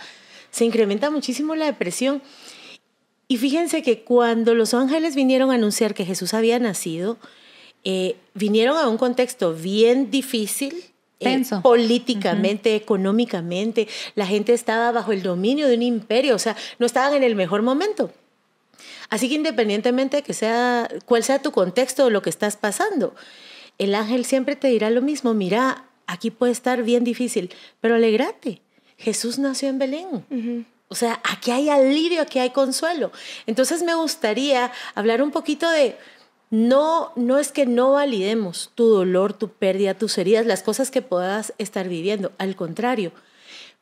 se 0.52 0.66
incrementa 0.66 1.10
muchísimo 1.10 1.54
la 1.56 1.66
depresión? 1.66 2.22
Y 3.28 3.38
fíjense 3.38 3.82
que 3.82 4.04
cuando 4.04 4.54
los 4.54 4.74
ángeles 4.74 5.16
vinieron 5.16 5.52
a 5.52 5.56
anunciar 5.56 5.94
que 5.94 6.06
Jesús 6.06 6.34
había 6.34 6.60
nacido, 6.60 7.18
eh, 7.84 8.16
vinieron 8.34 8.78
a 8.78 8.88
un 8.88 8.98
contexto 8.98 9.54
bien 9.54 10.12
difícil. 10.12 10.74
eh, 11.20 11.24
Tenso. 11.26 11.62
políticamente, 11.62 12.76
económicamente, 12.76 13.88
la 14.16 14.28
gente 14.28 14.54
estaba 14.54 14.92
bajo 14.92 15.14
el 15.14 15.24
dominio 15.24 15.68
de 15.68 15.76
un 15.76 15.82
imperio, 15.82 16.36
o 16.36 16.40
sea, 16.40 16.58
no 16.78 16.86
estaban 16.86 17.14
en 17.14 17.24
el 17.24 17.36
mejor 17.36 17.62
momento. 17.62 18.12
Así 19.10 19.30
que 19.30 19.36
independientemente 19.36 20.18
de 20.18 20.24
que 20.24 20.34
sea, 20.34 20.90
cuál 21.06 21.24
sea 21.24 21.42
tu 21.42 21.52
contexto 21.52 22.06
o 22.06 22.10
lo 22.10 22.22
que 22.22 22.30
estás 22.30 22.58
pasando, 22.58 23.16
el 23.78 23.96
ángel 23.96 24.26
siempre 24.26 24.56
te 24.58 24.68
dirá 24.68 24.90
lo 24.90 25.02
mismo, 25.02 25.34
mira, 25.34 25.86
aquí 26.06 26.32
puede 26.32 26.52
estar 26.52 26.84
bien 26.84 27.04
difícil, 27.06 27.50
pero 27.80 27.96
alegrate, 27.96 28.62
Jesús 28.98 29.40
nació 29.40 29.70
en 29.70 29.80
Belén. 29.80 30.66
O 30.88 30.96
sea, 30.96 31.20
aquí 31.24 31.52
hay 31.52 31.70
alivio, 31.70 32.22
aquí 32.22 32.40
hay 32.40 32.52
consuelo. 32.52 33.12
Entonces 33.48 33.82
me 33.84 33.96
gustaría 33.96 34.72
hablar 34.94 35.22
un 35.22 35.32
poquito 35.32 35.70
de, 35.70 35.98
no, 36.52 37.12
no 37.16 37.40
es 37.40 37.52
que 37.52 37.66
no 37.66 37.94
validemos 37.94 38.72
tu 38.76 38.88
dolor, 38.88 39.34
tu 39.34 39.50
pérdida, 39.50 39.96
tus 39.96 40.18
heridas, 40.18 40.46
las 40.46 40.64
cosas 40.64 40.92
que 40.92 41.02
puedas 41.02 41.54
estar 41.58 41.90
viviendo. 41.90 42.32
Al 42.38 42.56
contrario, 42.56 43.12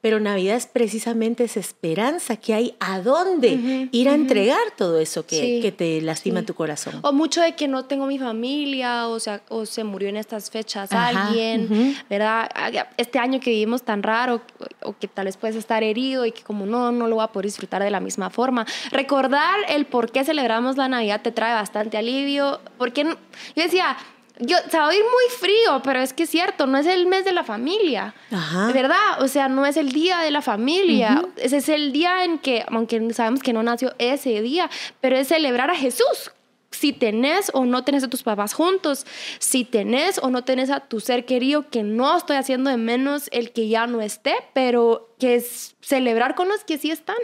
pero 0.03 0.19
Navidad 0.19 0.57
es 0.57 0.67
precisamente 0.67 1.45
esa 1.45 1.61
esperanza 1.61 2.35
que 2.35 2.53
hay 2.53 2.75
a 2.81 2.99
dónde 2.99 3.87
ir 3.93 4.09
a 4.09 4.13
entregar 4.13 4.59
todo 4.75 4.99
eso 4.99 5.25
que, 5.25 5.39
Sí, 5.39 5.59
que 5.61 5.71
te 5.71 6.01
lastima 6.01 6.41
sí. 6.41 6.45
tu 6.47 6.55
corazón. 6.55 6.99
O 7.03 7.13
mucho 7.13 7.39
de 7.39 7.55
que 7.55 7.69
no 7.69 7.85
tengo 7.85 8.05
mi 8.05 8.19
familia, 8.19 9.07
o 9.07 9.17
sea, 9.21 9.41
o 9.47 9.65
se 9.65 9.85
murió 9.85 10.09
en 10.09 10.17
estas 10.17 10.51
fechas 10.51 10.91
Ajá, 10.91 11.27
alguien. 11.27 11.95
¿verdad? 12.09 12.49
Ah, 12.53 12.69
Este 12.97 13.17
año 13.17 13.39
que 13.39 13.51
vivimos 13.51 13.83
tan 13.83 14.03
raro, 14.03 14.41
o 14.81 14.93
que 14.99 15.07
tal 15.07 15.23
vez 15.27 15.37
puedes 15.37 15.55
estar 15.55 15.83
herido 15.83 16.25
y 16.25 16.33
que 16.33 16.43
como 16.43 16.65
no, 16.65 16.91
no 16.91 17.07
lo 17.07 17.15
voy 17.15 17.23
a 17.23 17.27
poder 17.27 17.45
disfrutar 17.45 17.81
de 17.81 17.89
la 17.89 18.01
misma 18.01 18.29
forma. 18.29 18.65
Recordar 18.91 19.55
el 19.69 19.85
por 19.85 20.11
qué 20.11 20.25
celebramos 20.25 20.75
la 20.75 20.89
Navidad 20.89 21.21
te 21.21 21.31
trae 21.31 21.53
bastante 21.53 21.97
alivio, 21.97 22.59
porque 22.77 23.05
yo 23.05 23.63
decía... 23.63 23.95
Yo, 24.39 24.57
se 24.69 24.77
va 24.77 24.85
a 24.85 24.87
oír 24.89 25.01
muy 25.01 25.37
frío, 25.37 25.81
pero 25.83 25.99
es 25.99 26.11
que 26.11 26.23
es 26.23 26.29
cierto, 26.29 26.65
no 26.65 26.77
es 26.77 26.87
el 26.87 27.05
mes 27.05 27.23
de 27.23 27.33
la 27.33 27.43
familia. 27.43 28.15
Ajá. 28.31 28.71
¿Verdad? 28.71 29.21
O 29.21 29.27
sea, 29.27 29.47
no 29.47 29.65
es 29.65 29.77
el 29.77 29.91
día 29.91 30.19
de 30.19 30.31
la 30.31 30.41
familia. 30.41 31.23
Ese 31.37 31.57
es 31.57 31.69
el 31.69 31.91
día 31.91 32.23
en 32.23 32.39
que, 32.39 32.65
aunque 32.67 33.13
sabemos 33.13 33.41
que 33.43 33.53
no 33.53 33.61
nació 33.61 33.93
ese 33.99 34.41
día, 34.41 34.69
pero 35.01 35.17
es 35.17 35.27
celebrar 35.27 35.69
a 35.69 35.75
Jesús. 35.75 36.31
Si 36.71 36.91
tenés 36.91 37.51
o 37.53 37.65
no 37.65 37.83
tenés 37.83 38.03
a 38.03 38.09
tus 38.09 38.23
papás 38.23 38.53
juntos, 38.53 39.05
si 39.37 39.63
tenés 39.63 40.17
o 40.17 40.31
no 40.31 40.43
tenés 40.43 40.71
a 40.71 40.79
tu 40.79 40.99
ser 40.99 41.25
querido, 41.25 41.69
que 41.69 41.83
no 41.83 42.17
estoy 42.17 42.37
haciendo 42.37 42.71
de 42.71 42.77
menos 42.77 43.29
el 43.31 43.51
que 43.51 43.67
ya 43.67 43.85
no 43.85 44.01
esté, 44.01 44.33
pero 44.53 45.13
que 45.19 45.35
es 45.35 45.75
celebrar 45.81 46.33
con 46.33 46.49
los 46.49 46.63
que 46.63 46.79
sí 46.79 46.89
están. 46.89 47.17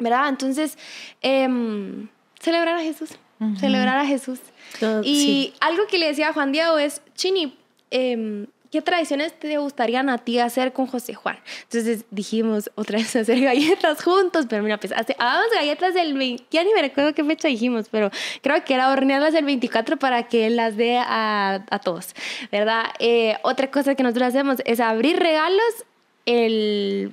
¿Verdad? 0.00 0.28
Entonces, 0.28 0.76
em, 1.22 2.08
celebrar 2.40 2.76
a 2.76 2.80
Jesús. 2.80 3.10
Celebrar 3.58 3.98
a 3.98 4.06
Jesús. 4.06 4.40
Todo- 4.80 5.02
y 5.04 5.14
sí. 5.14 5.54
algo 5.60 5.86
que 5.86 5.98
le 5.98 6.06
decía 6.06 6.28
a 6.28 6.32
Juan 6.32 6.52
Diego 6.52 6.78
es, 6.78 7.00
Chini, 7.14 7.56
em, 7.90 8.46
¿qué 8.72 8.82
tradiciones 8.82 9.38
te 9.38 9.56
gustarían 9.58 10.08
a 10.08 10.18
ti 10.18 10.40
hacer 10.40 10.72
con 10.72 10.88
José 10.88 11.14
Juan? 11.14 11.38
Entonces 11.62 12.04
dijimos 12.10 12.70
otra 12.74 12.98
vez 12.98 13.14
hacer 13.14 13.40
galletas 13.40 14.02
juntos, 14.02 14.46
pero 14.48 14.64
mira, 14.64 14.78
pues 14.78 14.92
hace- 14.92 15.14
hagamos 15.18 15.46
galletas 15.54 15.94
del 15.94 16.14
20, 16.14 16.44
ya 16.50 16.64
ni 16.64 16.72
me 16.74 16.82
recuerdo 16.82 17.14
qué 17.14 17.22
fecha 17.22 17.46
dijimos, 17.46 17.86
pero 17.88 18.10
creo 18.42 18.64
que 18.64 18.74
era 18.74 18.90
hornearlas 18.90 19.34
el 19.34 19.44
24 19.44 19.96
para 19.96 20.24
que 20.24 20.46
él 20.48 20.56
las 20.56 20.76
dé 20.76 20.98
a, 20.98 21.64
a 21.70 21.78
todos, 21.78 22.14
¿verdad? 22.50 22.86
Eh, 22.98 23.36
otra 23.42 23.70
cosa 23.70 23.94
que 23.94 24.02
nosotros 24.02 24.26
hacemos 24.28 24.56
es 24.64 24.80
abrir 24.80 25.18
regalos 25.20 25.84
el, 26.26 27.12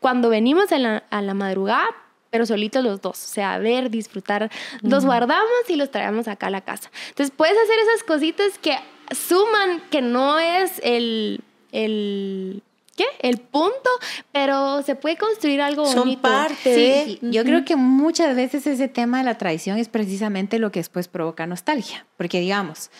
cuando 0.00 0.28
venimos 0.28 0.70
a 0.72 0.78
la, 0.78 1.02
a 1.10 1.20
la 1.22 1.34
madrugada 1.34 1.88
pero 2.32 2.46
solitos 2.46 2.82
los 2.82 3.00
dos. 3.02 3.22
O 3.22 3.28
sea, 3.28 3.58
ver, 3.58 3.90
disfrutar. 3.90 4.50
Los 4.80 5.04
guardamos 5.04 5.46
y 5.68 5.76
los 5.76 5.90
traemos 5.90 6.26
acá 6.26 6.46
a 6.46 6.50
la 6.50 6.62
casa. 6.62 6.90
Entonces, 7.10 7.32
puedes 7.36 7.56
hacer 7.62 7.78
esas 7.78 8.02
cositas 8.04 8.58
que 8.58 8.74
suman, 9.14 9.82
que 9.90 10.00
no 10.00 10.38
es 10.38 10.80
el, 10.82 11.42
el, 11.72 12.62
¿qué? 12.96 13.04
El 13.20 13.36
punto, 13.36 13.90
pero 14.32 14.82
se 14.82 14.94
puede 14.94 15.18
construir 15.18 15.60
algo 15.60 15.84
Son 15.84 16.00
bonito. 16.00 16.22
parte 16.22 16.74
Sí, 16.74 17.18
de... 17.20 17.30
yo 17.30 17.44
creo 17.44 17.66
que 17.66 17.76
muchas 17.76 18.34
veces 18.34 18.66
ese 18.66 18.88
tema 18.88 19.18
de 19.18 19.24
la 19.24 19.36
tradición 19.36 19.76
es 19.76 19.90
precisamente 19.90 20.58
lo 20.58 20.72
que 20.72 20.80
después 20.80 21.08
provoca 21.08 21.46
nostalgia, 21.46 22.06
porque 22.16 22.40
digamos, 22.40 22.90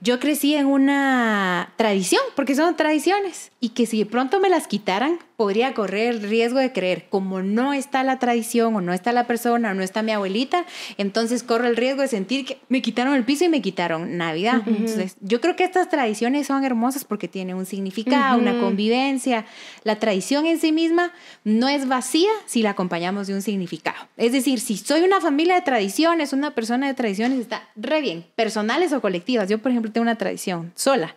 yo 0.00 0.20
crecí 0.20 0.54
en 0.54 0.66
una 0.66 1.72
tradición, 1.76 2.20
porque 2.36 2.54
son 2.54 2.76
tradiciones, 2.76 3.52
y 3.60 3.70
que 3.70 3.86
si 3.86 4.00
de 4.00 4.06
pronto 4.06 4.38
me 4.38 4.50
las 4.50 4.66
quitaran, 4.68 5.18
podría 5.36 5.74
correr 5.74 6.14
el 6.14 6.22
riesgo 6.22 6.58
de 6.58 6.72
creer, 6.72 7.06
como 7.08 7.42
no 7.42 7.72
está 7.72 8.04
la 8.04 8.18
tradición, 8.18 8.74
o 8.76 8.80
no 8.80 8.92
está 8.92 9.12
la 9.12 9.26
persona, 9.26 9.72
o 9.72 9.74
no 9.74 9.82
está 9.82 10.02
mi 10.02 10.12
abuelita, 10.12 10.64
entonces 10.98 11.42
corro 11.42 11.66
el 11.66 11.76
riesgo 11.76 12.02
de 12.02 12.08
sentir 12.08 12.44
que 12.44 12.58
me 12.68 12.82
quitaron 12.82 13.14
el 13.14 13.24
piso 13.24 13.44
y 13.44 13.48
me 13.48 13.60
quitaron 13.60 14.16
Navidad. 14.16 14.62
Entonces, 14.66 15.16
yo 15.20 15.40
creo 15.40 15.56
que 15.56 15.64
estas 15.64 15.88
tradiciones 15.88 16.46
son 16.46 16.64
hermosas 16.64 17.04
porque 17.04 17.28
tienen 17.28 17.56
un 17.56 17.66
significado, 17.66 18.38
una 18.38 18.60
convivencia. 18.60 19.44
La 19.82 19.98
tradición 19.98 20.46
en 20.46 20.58
sí 20.58 20.72
misma 20.72 21.12
no 21.42 21.68
es 21.68 21.88
vacía 21.88 22.30
si 22.46 22.62
la 22.62 22.70
acompañamos 22.70 23.26
de 23.26 23.34
un 23.34 23.42
significado. 23.42 24.08
Es 24.16 24.32
decir, 24.32 24.60
si 24.60 24.76
soy 24.76 25.02
una 25.02 25.20
familia 25.20 25.54
de 25.56 25.62
tradiciones, 25.62 26.32
una 26.32 26.52
persona 26.52 26.86
de 26.86 26.94
tradiciones, 26.94 27.40
está 27.40 27.68
re 27.76 28.00
bien, 28.00 28.24
personales 28.36 28.92
o 28.92 29.00
colectivas. 29.00 29.48
Yo, 29.48 29.58
por 29.58 29.70
ejemplo, 29.70 29.90
tengo 29.90 30.02
una 30.02 30.16
tradición 30.16 30.72
sola. 30.74 31.14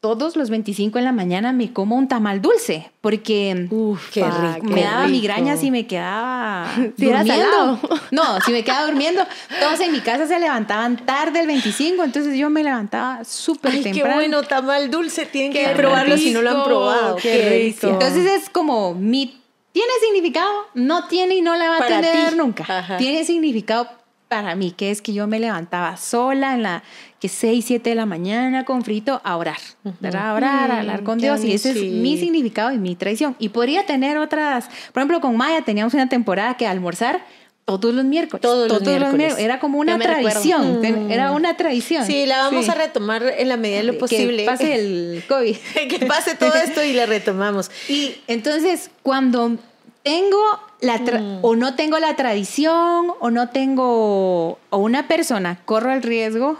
Todos 0.00 0.34
los 0.34 0.48
25 0.48 0.98
en 0.98 1.04
la 1.04 1.12
mañana 1.12 1.52
me 1.52 1.74
como 1.74 1.94
un 1.94 2.08
tamal 2.08 2.40
dulce 2.40 2.90
porque 3.02 3.66
Uf, 3.70 4.10
qué 4.10 4.22
Pa, 4.22 4.54
rico. 4.54 4.66
me 4.68 4.74
qué 4.76 4.82
daba 4.84 5.02
rico. 5.04 5.10
migrañas 5.10 5.62
y 5.62 5.70
me 5.70 5.86
quedaba 5.86 6.70
durmiendo. 6.96 7.78
No, 8.10 8.40
si 8.40 8.50
me 8.50 8.64
quedaba 8.64 8.86
durmiendo. 8.86 9.26
Todos 9.60 9.78
en 9.80 9.92
mi 9.92 10.00
casa 10.00 10.26
se 10.26 10.38
levantaban 10.40 11.04
tarde 11.04 11.40
el 11.40 11.46
25, 11.48 12.02
entonces 12.02 12.34
yo 12.38 12.48
me 12.48 12.64
levantaba 12.64 13.24
súper 13.24 13.72
Ay, 13.72 13.82
qué 13.82 13.90
temprano. 13.92 14.14
bueno, 14.14 14.42
tamal 14.42 14.90
dulce. 14.90 15.26
Tienen 15.26 15.52
que 15.52 15.68
probarlo 15.76 16.16
si 16.16 16.30
no 16.32 16.40
lo 16.40 16.50
han 16.50 16.64
probado. 16.64 17.16
qué 17.16 17.50
rico. 17.74 17.88
Entonces 17.88 18.24
es 18.24 18.48
como 18.48 18.94
mi 18.94 19.36
tiene 19.72 19.92
significado, 20.02 20.50
no 20.74 21.08
tiene 21.08 21.36
y 21.36 21.42
no 21.42 21.54
la 21.56 21.68
va 21.68 21.76
a 21.76 21.86
tener 21.86 22.30
ti. 22.30 22.36
nunca. 22.36 22.64
Ajá. 22.66 22.96
Tiene 22.96 23.22
significado 23.24 23.86
para 24.30 24.54
mí, 24.54 24.70
que 24.70 24.92
es 24.92 25.02
que 25.02 25.12
yo 25.12 25.26
me 25.26 25.40
levantaba 25.40 25.96
sola 25.96 26.54
en 26.54 26.62
la 26.62 26.84
que 27.18 27.28
6, 27.28 27.64
7 27.66 27.90
de 27.90 27.96
la 27.96 28.06
mañana 28.06 28.64
con 28.64 28.84
frito 28.84 29.20
a 29.24 29.36
orar, 29.36 29.58
¿verdad? 29.98 30.30
A 30.30 30.34
orar, 30.34 30.70
a 30.70 30.78
hablar 30.78 31.02
con 31.02 31.18
qué 31.18 31.26
Dios. 31.26 31.44
Y 31.44 31.52
ese 31.52 31.72
sí. 31.72 31.88
es 31.88 31.92
mi 31.94 32.16
significado 32.16 32.70
y 32.70 32.78
mi 32.78 32.94
tradición. 32.94 33.34
Y 33.40 33.48
podría 33.48 33.86
tener 33.86 34.18
otras, 34.18 34.68
por 34.92 35.00
ejemplo, 35.00 35.20
con 35.20 35.36
Maya 35.36 35.62
teníamos 35.62 35.94
una 35.94 36.08
temporada 36.08 36.56
que 36.56 36.68
almorzar 36.68 37.24
todos 37.64 37.92
los 37.92 38.04
miércoles. 38.04 38.40
Todos 38.40 38.68
los 38.68 38.82
miércoles. 38.82 39.34
Era 39.36 39.58
como 39.58 39.78
una 39.80 39.98
tradición. 39.98 40.80
Mm. 40.80 41.10
Era 41.10 41.32
una 41.32 41.56
tradición. 41.56 42.06
Sí, 42.06 42.24
la 42.24 42.38
vamos 42.38 42.66
Sí. 42.66 42.70
a 42.70 42.74
retomar 42.74 43.24
en 43.36 43.48
la 43.48 43.56
medida 43.56 43.78
de 43.78 43.84
lo 43.84 43.98
posible. 43.98 44.44
Que 44.44 44.46
pase 44.46 44.74
el 44.76 45.24
COVID. 45.28 45.56
que 45.88 46.06
pase 46.06 46.36
todo 46.36 46.54
esto 46.54 46.84
y 46.84 46.92
la 46.92 47.06
retomamos. 47.06 47.68
Y 47.88 48.14
entonces, 48.28 48.90
cuando 49.02 49.58
tengo 50.02 50.38
la 50.80 50.98
tra- 51.00 51.20
Mm. 51.20 51.38
o 51.44 51.56
no 51.56 51.74
tengo 51.74 51.98
la 51.98 52.16
tradición 52.16 53.08
o 53.20 53.30
no 53.30 53.48
tengo 53.50 54.58
o 54.70 54.78
una 54.78 55.06
persona 55.08 55.60
corro 55.64 55.92
el 55.92 56.02
riesgo 56.02 56.56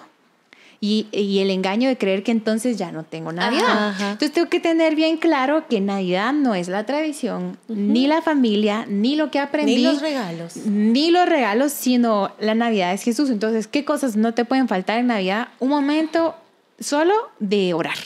y, 0.82 1.08
y 1.12 1.40
el 1.40 1.50
engaño 1.50 1.88
de 1.90 1.98
creer 1.98 2.22
que 2.22 2.30
entonces 2.32 2.78
ya 2.78 2.90
no 2.90 3.02
tengo 3.04 3.32
Navidad. 3.32 3.88
Ajá. 3.90 4.04
Entonces 4.12 4.32
tengo 4.32 4.48
que 4.48 4.60
tener 4.60 4.94
bien 4.94 5.18
claro 5.18 5.66
que 5.68 5.78
Navidad 5.80 6.32
no 6.32 6.54
es 6.54 6.68
la 6.68 6.86
tradición, 6.86 7.58
ni 7.68 8.06
la 8.06 8.22
familia, 8.22 8.86
ni 8.88 9.14
lo 9.14 9.30
que 9.30 9.38
aprendí. 9.40 9.76
Ni 9.76 9.82
los 9.82 10.00
regalos. 10.00 10.56
Ni 10.56 11.10
los 11.10 11.28
regalos, 11.28 11.72
sino 11.72 12.32
la 12.40 12.54
Navidad 12.54 12.94
es 12.94 13.02
Jesús. 13.02 13.28
Entonces, 13.28 13.68
¿qué 13.68 13.84
cosas 13.84 14.16
no 14.16 14.32
te 14.32 14.46
pueden 14.46 14.68
faltar 14.68 14.98
en 14.98 15.08
Navidad? 15.08 15.48
Un 15.58 15.68
momento 15.68 16.34
solo 16.78 17.12
de 17.40 17.74
orar. 17.74 17.98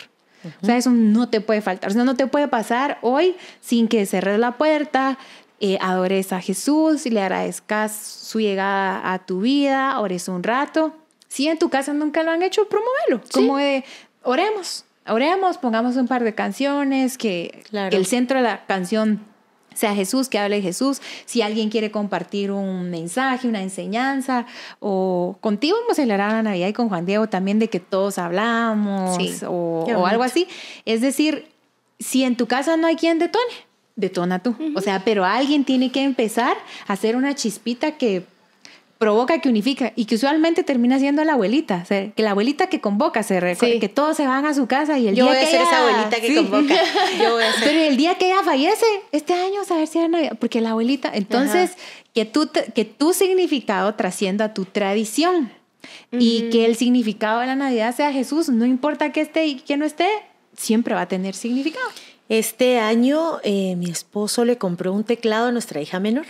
O 0.63 0.67
sea, 0.67 0.77
eso 0.77 0.91
no 0.91 1.29
te 1.29 1.41
puede 1.41 1.61
faltar. 1.61 1.91
O 1.91 1.93
sea, 1.93 2.05
no 2.05 2.17
te 2.17 2.27
puede 2.27 2.49
pasar 2.49 2.99
hoy 3.03 3.37
sin 3.61 3.89
que 3.89 4.05
cerres 4.07 4.39
la 4.39 4.53
puerta, 4.53 5.19
eh, 5.61 5.79
adores 5.81 6.33
a 6.33 6.41
Jesús, 6.41 7.07
le 7.07 7.21
agradezcas 7.23 7.93
su 7.95 8.41
llegada 8.41 9.13
a 9.13 9.25
tu 9.25 9.41
vida, 9.41 9.99
ores 10.01 10.29
un 10.29 10.43
rato. 10.43 10.95
Si 11.29 11.49
en 11.49 11.59
tu 11.59 11.69
casa 11.71 11.93
nunca 11.93 12.23
lo 12.23 12.31
han 12.31 12.43
hecho, 12.43 12.69
promuévelo. 12.69 13.23
Como 13.33 13.57
de, 13.57 13.85
oremos, 14.23 14.85
oremos, 15.07 15.59
pongamos 15.59 15.97
un 15.97 16.07
par 16.07 16.23
de 16.25 16.35
canciones, 16.35 17.19
que, 17.19 17.63
Claro. 17.71 17.91
que 17.91 17.97
el 17.97 18.07
centro 18.07 18.37
de 18.39 18.45
la 18.45 18.67
canción 18.67 19.21
sea 19.75 19.95
Jesús, 19.95 20.29
que 20.29 20.39
hable 20.39 20.63
Jesús. 20.63 21.01
Si 21.27 21.43
alguien 21.43 21.71
quiere 21.71 21.91
compartir 21.91 22.51
un 22.51 22.91
mensaje, 22.91 23.49
una 23.49 23.63
enseñanza, 23.63 24.47
o 24.81 25.37
contigo 25.41 25.77
hemos 25.85 25.97
celebrado 25.97 26.33
la 26.33 26.43
Navidad 26.43 26.69
y 26.69 26.73
con 26.73 26.89
Juan 26.89 27.07
Diego 27.07 27.29
también 27.29 27.59
de 27.59 27.69
que 27.69 27.81
todos 27.81 28.19
hablamos 28.19 29.17
Sí. 29.17 29.35
o, 29.47 30.07
algo 30.07 30.23
así. 30.23 30.49
Es 30.85 31.01
decir, 31.01 31.47
si 31.99 32.25
en 32.25 32.37
tu 32.37 32.47
casa 32.47 32.77
no 32.77 32.87
hay 32.87 32.97
quien 32.97 33.19
detone, 33.19 33.45
detona 33.97 34.43
tú. 34.43 34.57
O 34.75 34.81
sea, 34.81 35.03
pero 35.05 35.25
alguien 35.25 35.65
tiene 35.65 35.93
que 35.93 36.03
empezar 36.03 36.57
a 36.87 36.93
hacer 36.93 37.17
una 37.17 37.35
chispita 37.35 37.93
que 37.93 38.27
provoca, 39.05 39.39
que 39.41 39.49
unifica 39.49 39.93
y 39.97 40.07
que 40.07 40.15
usualmente 40.15 40.63
termina 40.65 40.99
siendo 40.99 41.23
la 41.25 41.35
abuelita, 41.35 41.81
o 41.83 41.87
sea, 41.87 42.11
que 42.11 42.23
la 42.23 42.31
abuelita 42.31 42.69
que 42.69 42.81
convoca, 42.81 43.23
se 43.23 43.55
Sí. 43.55 43.79
que 43.79 43.89
todos 43.89 44.17
se 44.17 44.27
van 44.27 44.47
a 44.47 44.55
su 44.55 44.67
casa 44.67 44.99
y 44.99 45.09
el 45.09 45.15
Yo 45.15 45.25
día 45.25 45.33
voy 45.35 45.37
a 45.37 45.45
que 45.45 45.47
ser 45.51 45.61
ella- 45.61 45.69
esa 45.71 45.81
abuelita 45.89 46.21
que 46.21 46.27
Sí. 46.29 46.35
convoca. 46.37 46.75
Yo 47.23 47.33
voy 47.35 47.43
a 47.43 47.53
ser. 47.53 47.65
Pero 47.65 47.81
el 47.83 47.97
día 47.97 48.15
que 48.17 48.27
ella 48.27 48.43
fallece, 48.43 48.87
este 49.13 49.35
año, 49.35 49.61
a 49.69 49.75
ver 49.75 49.87
si 49.87 49.99
era 49.99 50.09
Navidad, 50.09 50.37
porque 50.41 50.61
la 50.61 50.71
abuelita, 50.71 51.11
entonces, 51.15 51.73
que, 52.15 52.25
tú, 52.25 52.49
que 52.75 52.85
tu 52.85 53.13
significado 53.13 53.95
trascienda 53.95 54.47
a 54.47 54.55
tu 54.55 54.65
tradición 54.65 55.53
y 56.11 56.49
que 56.51 56.65
el 56.65 56.77
significado 56.77 57.41
de 57.41 57.47
la 57.49 57.57
Navidad 57.57 57.95
sea 57.95 58.13
Jesús, 58.13 58.49
no 58.49 58.65
importa 58.65 59.13
que 59.13 59.21
esté 59.21 59.47
y 59.47 59.57
que 59.57 59.77
no 59.77 59.85
esté, 59.85 60.07
siempre 60.57 60.95
va 60.95 61.03
a 61.03 61.09
tener 61.09 61.35
significado. 61.35 61.87
Este 62.31 62.79
año 62.79 63.39
eh, 63.43 63.77
mi 63.77 63.91
esposo 63.91 64.45
le 64.47 64.57
compró 64.57 64.93
un 64.95 65.05
teclado 65.05 65.49
a 65.49 65.53
nuestra 65.53 65.83
hija 65.83 66.01
menor. 66.01 66.25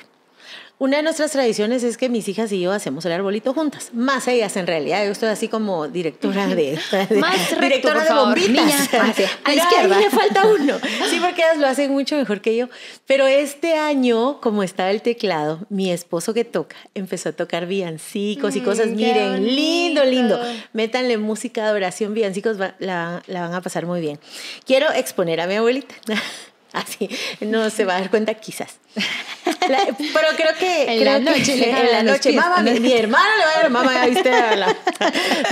Una 0.76 0.96
de 0.98 1.04
nuestras 1.04 1.30
tradiciones 1.30 1.84
es 1.84 1.96
que 1.96 2.08
mis 2.08 2.28
hijas 2.28 2.50
y 2.50 2.60
yo 2.60 2.72
hacemos 2.72 3.04
el 3.04 3.12
arbolito 3.12 3.54
juntas. 3.54 3.90
Más 3.94 4.26
ellas, 4.26 4.56
en 4.56 4.66
realidad. 4.66 5.04
Yo 5.06 5.12
estoy 5.12 5.28
así 5.28 5.46
como 5.48 5.86
directora 5.86 6.48
de... 6.48 6.78
de- 7.08 7.16
Más 7.16 7.38
recto, 7.52 7.60
directora 7.60 8.00
por 8.00 8.08
de 8.08 8.14
bombitas. 8.14 8.50
Niña, 8.66 8.76
hacia- 9.10 9.30
a 9.44 9.48
la 9.50 9.54
izquierda. 9.54 9.96
ahí 9.96 10.04
me 10.04 10.10
falta 10.10 10.42
uno. 10.48 10.74
Sí, 11.10 11.20
porque 11.20 11.42
ellas 11.42 11.58
lo 11.58 11.68
hacen 11.68 11.92
mucho 11.92 12.16
mejor 12.16 12.40
que 12.40 12.56
yo. 12.56 12.68
Pero 13.06 13.26
este 13.28 13.74
año, 13.76 14.40
como 14.40 14.64
estaba 14.64 14.90
el 14.90 15.00
teclado, 15.00 15.60
mi 15.70 15.92
esposo 15.92 16.34
que 16.34 16.44
toca 16.44 16.76
empezó 16.94 17.28
a 17.28 17.32
tocar 17.32 17.66
villancicos 17.66 18.56
y 18.56 18.60
Mm, 18.60 18.64
cosas. 18.64 18.86
qué 18.88 18.94
Miren, 18.94 19.46
lindo, 19.54 20.04
lindo. 20.04 20.40
Métanle 20.72 21.18
música 21.18 21.66
de 21.66 21.72
oración, 21.72 22.14
villancicos, 22.14 22.60
va- 22.60 22.74
la, 22.80 23.22
la 23.28 23.42
van 23.42 23.54
a 23.54 23.60
pasar 23.60 23.86
muy 23.86 24.00
bien. 24.00 24.18
Quiero 24.66 24.90
exponer 24.92 25.40
a 25.40 25.46
mi 25.46 25.54
abuelita. 25.54 25.94
Así, 26.82 27.08
no 27.40 27.70
se 27.70 27.84
va 27.84 27.96
a 27.96 28.00
dar 28.00 28.10
cuenta 28.10 28.34
quizás. 28.34 28.76
La- 29.68 29.86
pero 29.96 30.28
creo 30.36 30.54
que... 30.58 30.82
En 30.92 31.00
creo 31.00 31.12
la 31.12 31.18
que- 31.18 31.38
noche 31.38 31.56
le 31.56 31.70
en 31.70 31.92
la 31.92 32.02
noche. 32.02 32.32
Mamá, 32.32 32.58
mi, 32.60 32.80
mi 32.80 32.92
hermano 32.92 33.24
le 33.38 33.44
va 33.44 33.50
a 33.50 33.56
dar, 33.62 33.70
mamá, 33.70 34.06
viste 34.06 34.30
la... 34.30 34.76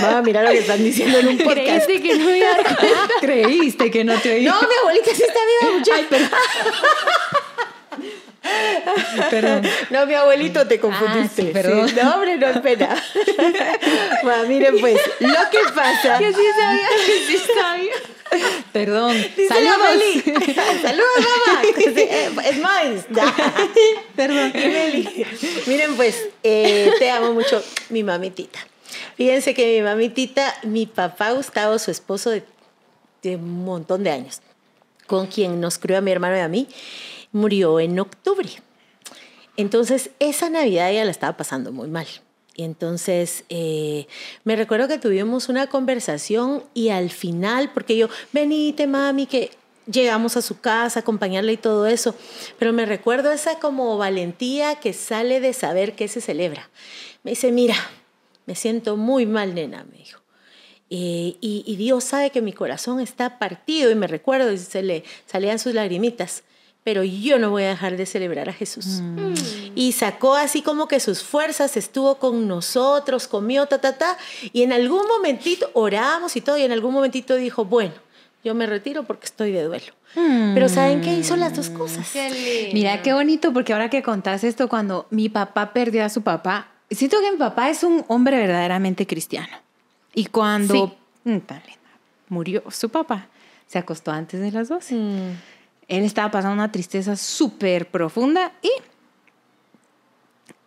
Mamá, 0.01 0.21
mira 0.21 0.43
lo 0.43 0.51
que 0.51 0.59
están 0.59 0.83
diciendo 0.83 1.17
en 1.19 1.27
un 1.29 1.37
podcast. 1.43 1.85
Creíste 1.85 2.01
que 2.01 2.15
no 2.15 2.35
iba 2.35 2.47
a 2.47 2.57
dar 2.57 2.75
cuenta. 2.77 3.13
Creíste 3.21 3.91
que 3.91 4.03
no 4.03 4.15
te 4.19 4.33
oí. 4.35 4.45
No, 4.45 4.53
mi 4.61 4.75
abuelita 4.81 5.15
sí 5.15 5.23
está 5.23 5.39
viva, 5.61 5.77
muchacho. 5.79 6.35
Perdón. 9.29 9.63
No, 9.89 10.05
mi 10.05 10.13
abuelito 10.13 10.67
te 10.67 10.79
confundiste. 10.79 11.41
Ah, 11.41 11.45
sí, 11.45 11.51
perdón. 11.53 11.89
Sí, 11.89 11.95
No, 12.01 12.15
hombre, 12.15 12.37
no 12.37 12.47
es 12.47 12.59
pena. 12.59 13.03
Bueno, 14.23 14.47
miren, 14.47 14.79
pues, 14.79 14.99
lo 15.19 15.49
que 15.51 15.59
pasa. 15.75 16.17
Que 16.17 16.31
sí 16.33 16.41
sabía, 16.59 16.87
que 17.05 17.25
sí 17.27 17.37
sabía. 17.59 17.93
Perdón. 18.71 19.13
Dice 19.35 19.47
Saludos. 19.47 19.77
Saludos, 20.81 21.17
mamá. 21.19 21.61
Eh, 21.95 22.29
Es 22.45 22.57
más. 22.59 23.05
Perdón. 24.15 24.53
Miren, 25.65 25.95
pues, 25.95 26.27
eh, 26.43 26.91
te 26.99 27.11
amo 27.11 27.33
mucho, 27.33 27.61
mi 27.89 28.03
mamitita. 28.03 28.59
Fíjense 29.15 29.53
que 29.53 29.77
mi 29.77 29.81
mamitita, 29.83 30.53
mi 30.63 30.85
papá 30.85 31.31
Gustavo, 31.31 31.77
su 31.79 31.91
esposo 31.91 32.29
de, 32.29 32.43
de 33.21 33.35
un 33.35 33.65
montón 33.65 34.03
de 34.03 34.11
años, 34.11 34.41
con 35.07 35.27
quien 35.27 35.59
nos 35.61 35.77
crió 35.77 35.97
a 35.97 36.01
mi 36.01 36.11
hermano 36.11 36.35
y 36.37 36.39
a 36.39 36.47
mí, 36.47 36.67
murió 37.33 37.81
en 37.81 37.99
octubre. 37.99 38.49
Entonces, 39.57 40.11
esa 40.19 40.49
Navidad 40.49 40.89
ella 40.91 41.05
la 41.05 41.11
estaba 41.11 41.35
pasando 41.35 41.71
muy 41.71 41.89
mal. 41.89 42.07
Y 42.55 42.63
entonces 42.63 43.45
eh, 43.49 44.07
me 44.43 44.55
recuerdo 44.55 44.87
que 44.87 44.99
tuvimos 44.99 45.49
una 45.49 45.67
conversación 45.67 46.63
y 46.75 46.89
al 46.89 47.09
final, 47.09 47.71
porque 47.73 47.97
yo, 47.97 48.09
venite 48.31 48.85
mami, 48.85 49.25
que 49.25 49.51
llegamos 49.91 50.37
a 50.37 50.41
su 50.43 50.59
casa, 50.59 50.99
acompañarla 50.99 51.51
y 51.51 51.57
todo 51.57 51.87
eso, 51.87 52.15
pero 52.59 52.71
me 52.71 52.85
recuerdo 52.85 53.31
esa 53.31 53.57
como 53.59 53.97
valentía 53.97 54.75
que 54.75 54.93
sale 54.93 55.39
de 55.39 55.53
saber 55.53 55.95
que 55.95 56.07
se 56.07 56.21
celebra. 56.21 56.69
Me 57.23 57.31
dice, 57.31 57.51
mira, 57.51 57.75
me 58.45 58.55
siento 58.55 58.97
muy 58.97 59.25
mal, 59.25 59.55
nena, 59.55 59.83
me 59.91 59.97
dijo. 59.97 60.21
Y, 60.89 61.37
y 61.41 61.75
Dios 61.75 62.03
sabe 62.03 62.29
que 62.29 62.41
mi 62.41 62.53
corazón 62.53 62.99
está 62.99 63.39
partido 63.39 63.89
y 63.89 63.95
me 63.95 64.05
recuerdo 64.05 64.51
y 64.51 64.59
se 64.59 64.83
le 64.83 65.03
salían 65.25 65.57
sus 65.57 65.73
lagrimitas, 65.73 66.43
pero 66.83 67.03
yo 67.03 67.39
no 67.39 67.49
voy 67.49 67.63
a 67.63 67.69
dejar 67.69 67.97
de 67.97 68.05
celebrar 68.05 68.49
a 68.49 68.53
Jesús. 68.53 69.01
Mm. 69.01 69.33
Y 69.75 69.93
sacó 69.93 70.35
así 70.35 70.61
como 70.61 70.87
que 70.87 70.99
sus 70.99 71.23
fuerzas, 71.23 71.77
estuvo 71.77 72.15
con 72.15 72.47
nosotros, 72.47 73.27
comió, 73.27 73.65
ta, 73.65 73.79
ta, 73.79 73.97
ta, 73.97 74.17
y 74.51 74.63
en 74.63 74.73
algún 74.73 75.07
momentito 75.07 75.69
oramos 75.73 76.35
y 76.35 76.41
todo, 76.41 76.57
y 76.57 76.63
en 76.63 76.71
algún 76.71 76.93
momentito 76.93 77.35
dijo, 77.35 77.65
bueno, 77.65 77.93
yo 78.43 78.53
me 78.53 78.65
retiro 78.65 79.03
porque 79.03 79.25
estoy 79.25 79.51
de 79.51 79.63
duelo. 79.63 79.93
Pero 80.15 80.69
¿saben 80.69 81.01
qué 81.01 81.15
hizo 81.15 81.35
las 81.35 81.55
dos 81.55 81.71
cosas? 81.71 82.07
Mira 82.71 83.01
qué 83.01 83.13
bonito, 83.13 83.51
porque 83.51 83.73
ahora 83.73 83.89
que 83.89 84.03
contás 84.03 84.43
esto, 84.43 84.69
cuando 84.69 85.07
mi 85.09 85.27
papá 85.27 85.73
perdió 85.73 86.05
a 86.05 86.09
su 86.09 86.21
papá, 86.21 86.67
siento 86.91 87.19
que 87.19 87.31
mi 87.31 87.37
papá 87.37 87.69
es 87.69 87.83
un 87.83 88.05
hombre 88.07 88.37
verdaderamente 88.37 89.07
cristiano. 89.07 89.57
Y 90.13 90.25
cuando 90.25 90.95
mm, 91.23 91.37
murió 92.29 92.63
su 92.69 92.89
papá, 92.89 93.27
se 93.65 93.79
acostó 93.79 94.11
antes 94.11 94.39
de 94.39 94.51
las 94.51 94.69
12. 94.69 94.93
Mm. 94.93 95.37
Él 95.87 96.03
estaba 96.03 96.31
pasando 96.31 96.53
una 96.53 96.71
tristeza 96.71 97.15
súper 97.15 97.89
profunda 97.89 98.53
y 98.61 98.71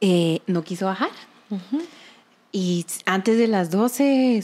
eh, 0.01 0.41
no 0.47 0.63
quiso 0.63 0.87
bajar. 0.87 1.11
Y 2.53 2.87
antes 3.05 3.39
de 3.39 3.47
las 3.47 3.71
12 3.71 4.43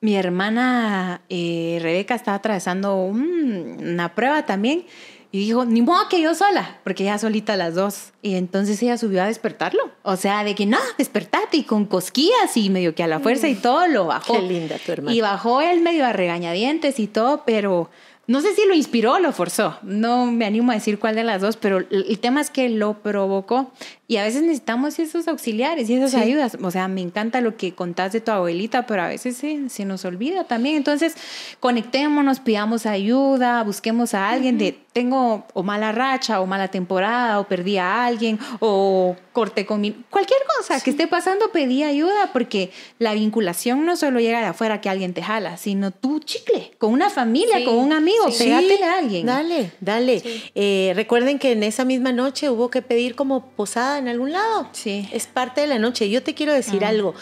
mi 0.00 0.14
hermana 0.14 1.22
eh, 1.28 1.78
Rebeca 1.82 2.14
estaba 2.14 2.36
atravesando 2.36 2.94
una 2.96 4.14
prueba 4.14 4.46
también 4.46 4.86
y 5.30 5.40
dijo, 5.40 5.66
ni 5.66 5.82
modo 5.82 6.08
que 6.08 6.22
yo 6.22 6.34
sola, 6.34 6.78
porque 6.84 7.02
ella 7.02 7.18
solita 7.18 7.54
las 7.54 7.74
dos. 7.74 8.12
Y 8.22 8.36
entonces 8.36 8.82
ella 8.82 8.96
subió 8.96 9.22
a 9.22 9.26
despertarlo. 9.26 9.90
O 10.02 10.16
sea, 10.16 10.42
de 10.42 10.54
que 10.54 10.64
no, 10.64 10.78
despertate 10.96 11.58
y 11.58 11.64
con 11.64 11.84
cosquillas 11.84 12.56
y 12.56 12.70
medio 12.70 12.94
que 12.94 13.02
a 13.02 13.06
la 13.06 13.20
fuerza 13.20 13.46
y 13.46 13.54
mm. 13.54 13.60
todo 13.60 13.88
lo 13.88 14.06
bajó. 14.06 14.32
Qué 14.32 14.40
linda 14.40 14.76
tu 14.78 14.92
hermana. 14.92 15.14
Y 15.14 15.20
bajó 15.20 15.60
él 15.60 15.82
medio 15.82 16.06
a 16.06 16.14
regañadientes 16.14 16.98
y 16.98 17.08
todo, 17.08 17.42
pero 17.44 17.90
no 18.28 18.42
sé 18.42 18.54
si 18.54 18.66
lo 18.66 18.74
inspiró 18.74 19.14
o 19.14 19.18
lo 19.18 19.32
forzó. 19.32 19.78
No 19.82 20.26
me 20.26 20.44
animo 20.44 20.70
a 20.70 20.74
decir 20.74 20.98
cuál 20.98 21.14
de 21.14 21.24
las 21.24 21.40
dos, 21.40 21.56
pero 21.56 21.78
el 21.78 22.18
tema 22.20 22.42
es 22.42 22.50
que 22.50 22.68
lo 22.68 23.02
provocó. 23.02 23.72
Y 24.10 24.16
a 24.16 24.22
veces 24.22 24.40
necesitamos 24.40 24.98
esos 24.98 25.28
auxiliares 25.28 25.90
y 25.90 25.94
esas 25.94 26.14
ayudas. 26.14 26.56
O 26.62 26.70
sea, 26.70 26.88
me 26.88 27.02
encanta 27.02 27.42
lo 27.42 27.58
que 27.58 27.74
contás 27.74 28.10
de 28.12 28.22
tu 28.22 28.30
abuelita, 28.30 28.86
pero 28.86 29.02
a 29.02 29.08
veces 29.08 29.36
se, 29.36 29.84
nos 29.84 30.06
olvida 30.06 30.44
también. 30.44 30.76
Entonces, 30.76 31.14
conectémonos, 31.60 32.40
pidamos 32.40 32.86
ayuda, 32.86 33.62
busquemos 33.64 34.14
a 34.14 34.30
alguien 34.30 34.56
de 34.56 34.78
tengo 34.98 35.46
o 35.54 35.62
mala 35.62 35.92
racha 35.92 36.40
o 36.40 36.46
mala 36.46 36.68
temporada 36.68 37.38
o 37.38 37.44
perdí 37.46 37.76
a 37.78 38.04
alguien 38.04 38.36
o 38.58 39.14
corté 39.32 39.64
con 39.64 39.80
mi... 39.80 39.92
Cualquier 39.92 40.40
cosa 40.56 40.80
que 40.80 40.90
esté 40.90 41.06
pasando, 41.06 41.52
pedí 41.52 41.84
ayuda 41.84 42.30
porque 42.32 42.72
la 42.98 43.14
vinculación 43.14 43.86
no 43.86 43.94
solo 43.94 44.18
llega 44.18 44.40
de 44.40 44.46
afuera 44.46 44.80
que 44.80 44.88
alguien 44.88 45.14
te 45.14 45.22
jala, 45.22 45.56
sino 45.56 45.92
tú 45.92 46.18
chicle, 46.18 46.72
con 46.78 46.92
una 46.92 47.10
familia, 47.10 47.64
con 47.64 47.76
un 47.76 47.92
amigo, 47.92 48.24
pégate 48.36 48.82
a 48.82 48.98
alguien. 48.98 49.26
Dale, 49.26 49.70
dale. 49.80 50.20
Eh, 50.56 50.92
recuerden 50.96 51.38
que 51.38 51.52
en 51.52 51.62
esa 51.62 51.84
misma 51.84 52.10
noche 52.10 52.50
hubo 52.50 52.68
que 52.68 52.82
pedir 52.82 53.14
como 53.14 53.44
posada 53.50 53.97
en 53.98 54.08
algún 54.08 54.32
lado. 54.32 54.68
Sí. 54.72 55.08
Es 55.12 55.26
parte 55.26 55.60
de 55.60 55.66
la 55.66 55.78
noche. 55.78 56.08
Yo 56.10 56.22
te 56.22 56.34
quiero 56.34 56.52
decir 56.52 56.84
algo, 56.84 57.14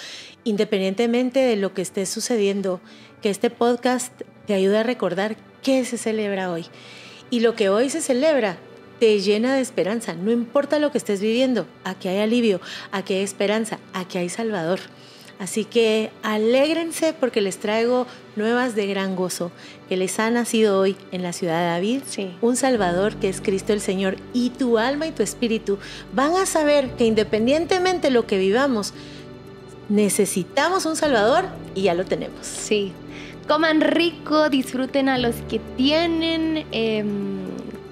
independientemente 0.45 1.41
de 1.41 1.57
lo 1.57 1.75
que 1.75 1.83
esté 1.83 2.07
sucediendo, 2.07 2.81
que 3.23 3.31
este 3.31 3.51
podcast 3.51 4.13
te 4.47 4.55
ayude 4.55 4.79
a 4.79 4.83
recordar 4.83 5.37
qué 5.63 5.85
se 5.85 5.99
celebra 5.99 6.51
hoy. 6.51 6.67
Y 7.31 7.41
lo 7.41 7.55
que 7.55 7.69
hoy 7.69 7.91
se 7.91 8.01
celebra 8.01 8.57
te 9.01 9.21
llena 9.21 9.55
de 9.55 9.61
esperanza. 9.61 10.15
No 10.15 10.31
importa 10.31 10.79
lo 10.79 10.93
que 10.93 10.99
estés 10.99 11.21
viviendo, 11.21 11.67
aquí 11.85 12.09
hay 12.09 12.19
alivio, 12.19 12.61
aquí 12.93 13.15
hay 13.15 13.23
esperanza, 13.23 13.79
aquí 13.93 14.19
hay 14.19 14.29
Salvador. 14.29 14.81
Así 15.39 15.65
que 15.67 16.11
alégrense 16.23 17.13
porque 17.13 17.43
les 17.43 17.59
traigo 17.59 18.07
nuevas 18.37 18.75
de 18.75 18.87
gran 18.87 19.17
gozo, 19.17 19.53
que 19.89 19.97
les 19.97 20.19
ha 20.19 20.31
nacido 20.31 20.81
hoy 20.81 20.97
en 21.13 21.23
la 21.23 21.33
ciudad 21.33 21.59
de 21.61 21.67
David 21.67 22.03
un 22.41 22.57
Salvador 22.57 23.17
que 23.17 23.29
es 23.29 23.41
Cristo 23.41 23.73
el 23.73 23.81
Señor 23.81 24.17
y 24.33 24.51
tu 24.51 24.79
alma 24.79 25.07
y 25.07 25.13
tu 25.13 25.23
espíritu 25.23 25.79
van 26.15 26.35
a 26.37 26.47
saber 26.47 26.91
que 26.93 27.05
independientemente 27.05 28.09
de 28.09 28.11
lo 28.11 28.27
que 28.27 28.39
vivamos, 28.39 28.95
necesitamos 29.89 30.87
un 30.87 30.97
Salvador 30.97 31.45
y 31.75 31.83
ya 31.83 31.95
lo 31.95 32.05
tenemos. 32.05 32.47
Sí. 32.47 32.93
Coman 33.47 33.81
rico, 33.81 34.49
disfruten 34.49 35.09
a 35.09 35.19
los 35.19 35.37
que 35.49 35.61
tienen, 35.77 36.67
em, 36.73 37.39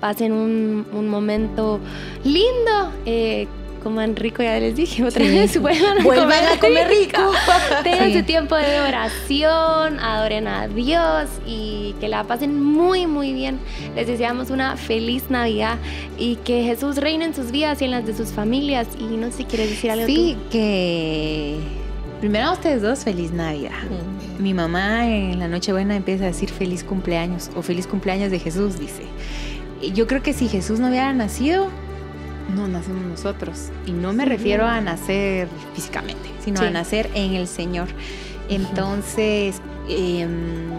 pasen 0.01 0.33
un, 0.33 1.09
momento 1.09 1.79
lindo. 2.25 2.93
Eh, 3.07 3.47
coman 3.85 4.17
rico, 4.17 4.43
ya 4.43 4.59
les 4.59 4.75
dije 4.75 5.05
otra 5.05 5.23
vez, 5.25 5.61
vuelvan 5.61 5.99
a, 5.99 6.03
comer, 6.03 6.49
a 6.55 6.59
comer 6.59 6.89
rico. 6.89 7.21
Tengan 7.85 8.13
su 8.15 8.25
tiempo 8.25 8.57
de 8.57 8.81
oración, 8.81 10.01
adoren 10.01 10.49
a 10.49 10.67
Dios 10.67 11.29
y 11.47 11.95
que 12.01 12.09
la 12.09 12.25
pasen 12.25 12.61
muy, 12.65 13.07
muy 13.07 13.35
bien. 13.35 13.59
Les 13.95 14.07
deseamos 14.07 14.49
una 14.49 14.79
feliz 14.79 15.29
Navidad 15.29 15.77
y 16.19 16.37
que 16.37 16.65
Jesús 16.65 16.97
reine 16.97 17.27
en 17.27 17.35
sus 17.35 17.51
vidas 17.51 17.83
y 17.83 17.85
en 17.85 17.91
las 17.91 18.07
de 18.07 18.17
sus 18.17 18.31
familias. 18.31 18.89
Y 18.99 19.19
no 19.19 19.31
sé 19.31 19.39
si 19.39 19.45
quieres 19.45 19.69
decir 19.69 19.91
algo. 19.91 20.07
Sí, 20.07 20.39
que 20.51 21.59
primero 22.21 22.47
a 22.47 22.53
ustedes 22.53 22.81
dos, 22.81 23.05
feliz 23.05 23.33
Navidad. 23.33 23.73
Mi 24.39 24.55
mamá 24.55 25.07
en 25.07 25.39
la 25.39 25.47
Nochebuena 25.47 25.95
empieza 25.95 26.25
a 26.25 26.29
decir 26.29 26.49
feliz 26.49 26.83
cumpleaños 26.83 27.51
o 27.55 27.61
feliz 27.61 27.87
cumpleaños 27.87 28.31
de 28.31 28.39
Jesús, 28.39 28.79
dice. 28.79 29.03
Yo 29.93 30.07
creo 30.07 30.23
que 30.23 30.33
si 30.33 30.49
Jesús 30.49 30.81
no 30.81 30.89
hubiera 30.89 31.13
nacido, 31.13 31.69
no 32.55 32.69
nacemos 32.69 33.05
nosotros. 33.05 33.71
Y 33.87 33.93
no 33.93 34.13
me 34.13 34.25
refiero 34.25 34.67
a 34.67 34.81
nacer 34.81 35.49
físicamente, 35.75 36.31
sino 36.41 36.61
a 36.61 36.71
nacer 36.71 37.11
en 37.15 37.35
el 37.35 37.47
Señor. 37.47 37.89
Entonces, 38.49 39.61
em, 39.89 40.75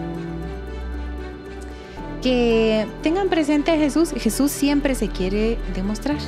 que 2.22 2.86
tengan 3.02 3.28
presente 3.28 3.70
a 3.70 3.76
Jesús. 3.76 4.12
Jesús 4.16 4.50
siempre 4.50 4.94
se 4.94 5.08
quiere 5.08 5.58
demostrar. 5.74 6.18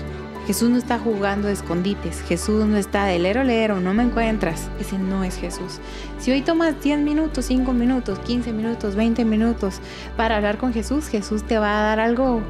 Jesús 0.47 0.71
no 0.71 0.79
está 0.79 0.99
jugando 0.99 1.49
escondites. 1.49 2.23
Jesús 2.23 2.65
no 2.67 2.79
está 2.79 3.05
de 3.05 3.19
lero 3.19 3.45
lero, 3.45 3.81
no 3.81 3.93
me 3.93 4.03
encuentras. 4.03 4.71
Ese 4.81 4.99
no 4.99 5.23
es 5.23 5.37
Jesús. 5.37 5.79
Si 6.19 6.31
hoy 6.31 6.41
tomas 6.41 6.81
10 6.83 7.01
minutos, 7.01 7.45
5 7.45 7.73
minutos, 7.73 8.19
15 8.21 8.53
minutos, 8.53 8.95
20 8.95 9.27
minutos 9.27 9.81
para 10.17 10.37
hablar 10.37 10.57
con 10.57 10.73
Jesús, 10.73 11.09
Jesús 11.09 11.43
te 11.43 11.59
va 11.59 11.81
a 11.81 11.83
dar 11.83 12.01
algo 12.01 12.41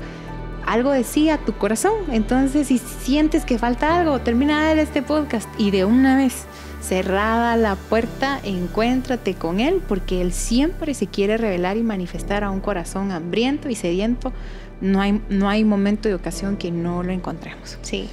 algo 0.69 0.93
decía 0.93 1.39
tu 1.39 1.55
corazón. 1.55 1.95
Entonces, 2.13 2.69
si 2.69 2.79
sientes 2.79 3.45
que 3.45 3.59
falta 3.59 3.99
algo, 3.99 4.21
termina 4.21 4.61
de 4.61 4.75
ver 4.75 4.79
este 4.79 5.03
podcast 5.03 5.49
y 5.59 5.71
de 5.71 5.85
una 5.85 6.17
vez, 6.17 6.45
cerrada 6.81 7.57
la 7.57 7.75
puerta, 7.75 8.39
encuéntrate 8.45 9.35
con 9.35 9.61
Él, 9.61 9.83
porque 9.89 10.21
Él 10.21 10.33
siempre 10.33 10.95
se 10.95 11.07
quiere 11.07 11.37
revelar 11.39 11.77
y 11.77 11.83
manifestar 11.83 12.45
a 12.45 12.51
un 12.51 12.61
corazón 12.61 13.13
hambriento 13.13 13.69
y 13.69 13.75
sediento. 13.75 14.33
No 14.81 15.01
hay, 15.01 15.21
no 15.29 15.49
hay 15.49 15.65
momento 15.65 16.09
de 16.09 16.15
ocasión 16.15 16.57
que 16.57 16.71
no 16.71 17.03
lo 17.03 17.13
encontremos. 17.13 17.79
Sí. 17.83 18.09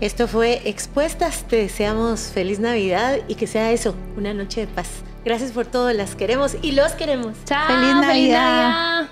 Esto 0.00 0.28
fue 0.28 0.62
Expuestas. 0.68 1.44
Te 1.48 1.56
deseamos 1.56 2.30
feliz 2.32 2.60
Navidad 2.60 3.18
y 3.28 3.34
que 3.34 3.46
sea 3.46 3.72
eso, 3.72 3.94
una 4.16 4.32
noche 4.32 4.60
de 4.60 4.66
paz. 4.66 4.88
Gracias 5.24 5.50
por 5.50 5.66
todo, 5.66 5.92
las 5.92 6.14
queremos 6.14 6.56
y 6.62 6.72
los 6.72 6.92
queremos. 6.92 7.34
Chao. 7.44 7.66
Feliz 7.66 7.94
Navidad. 7.96 9.08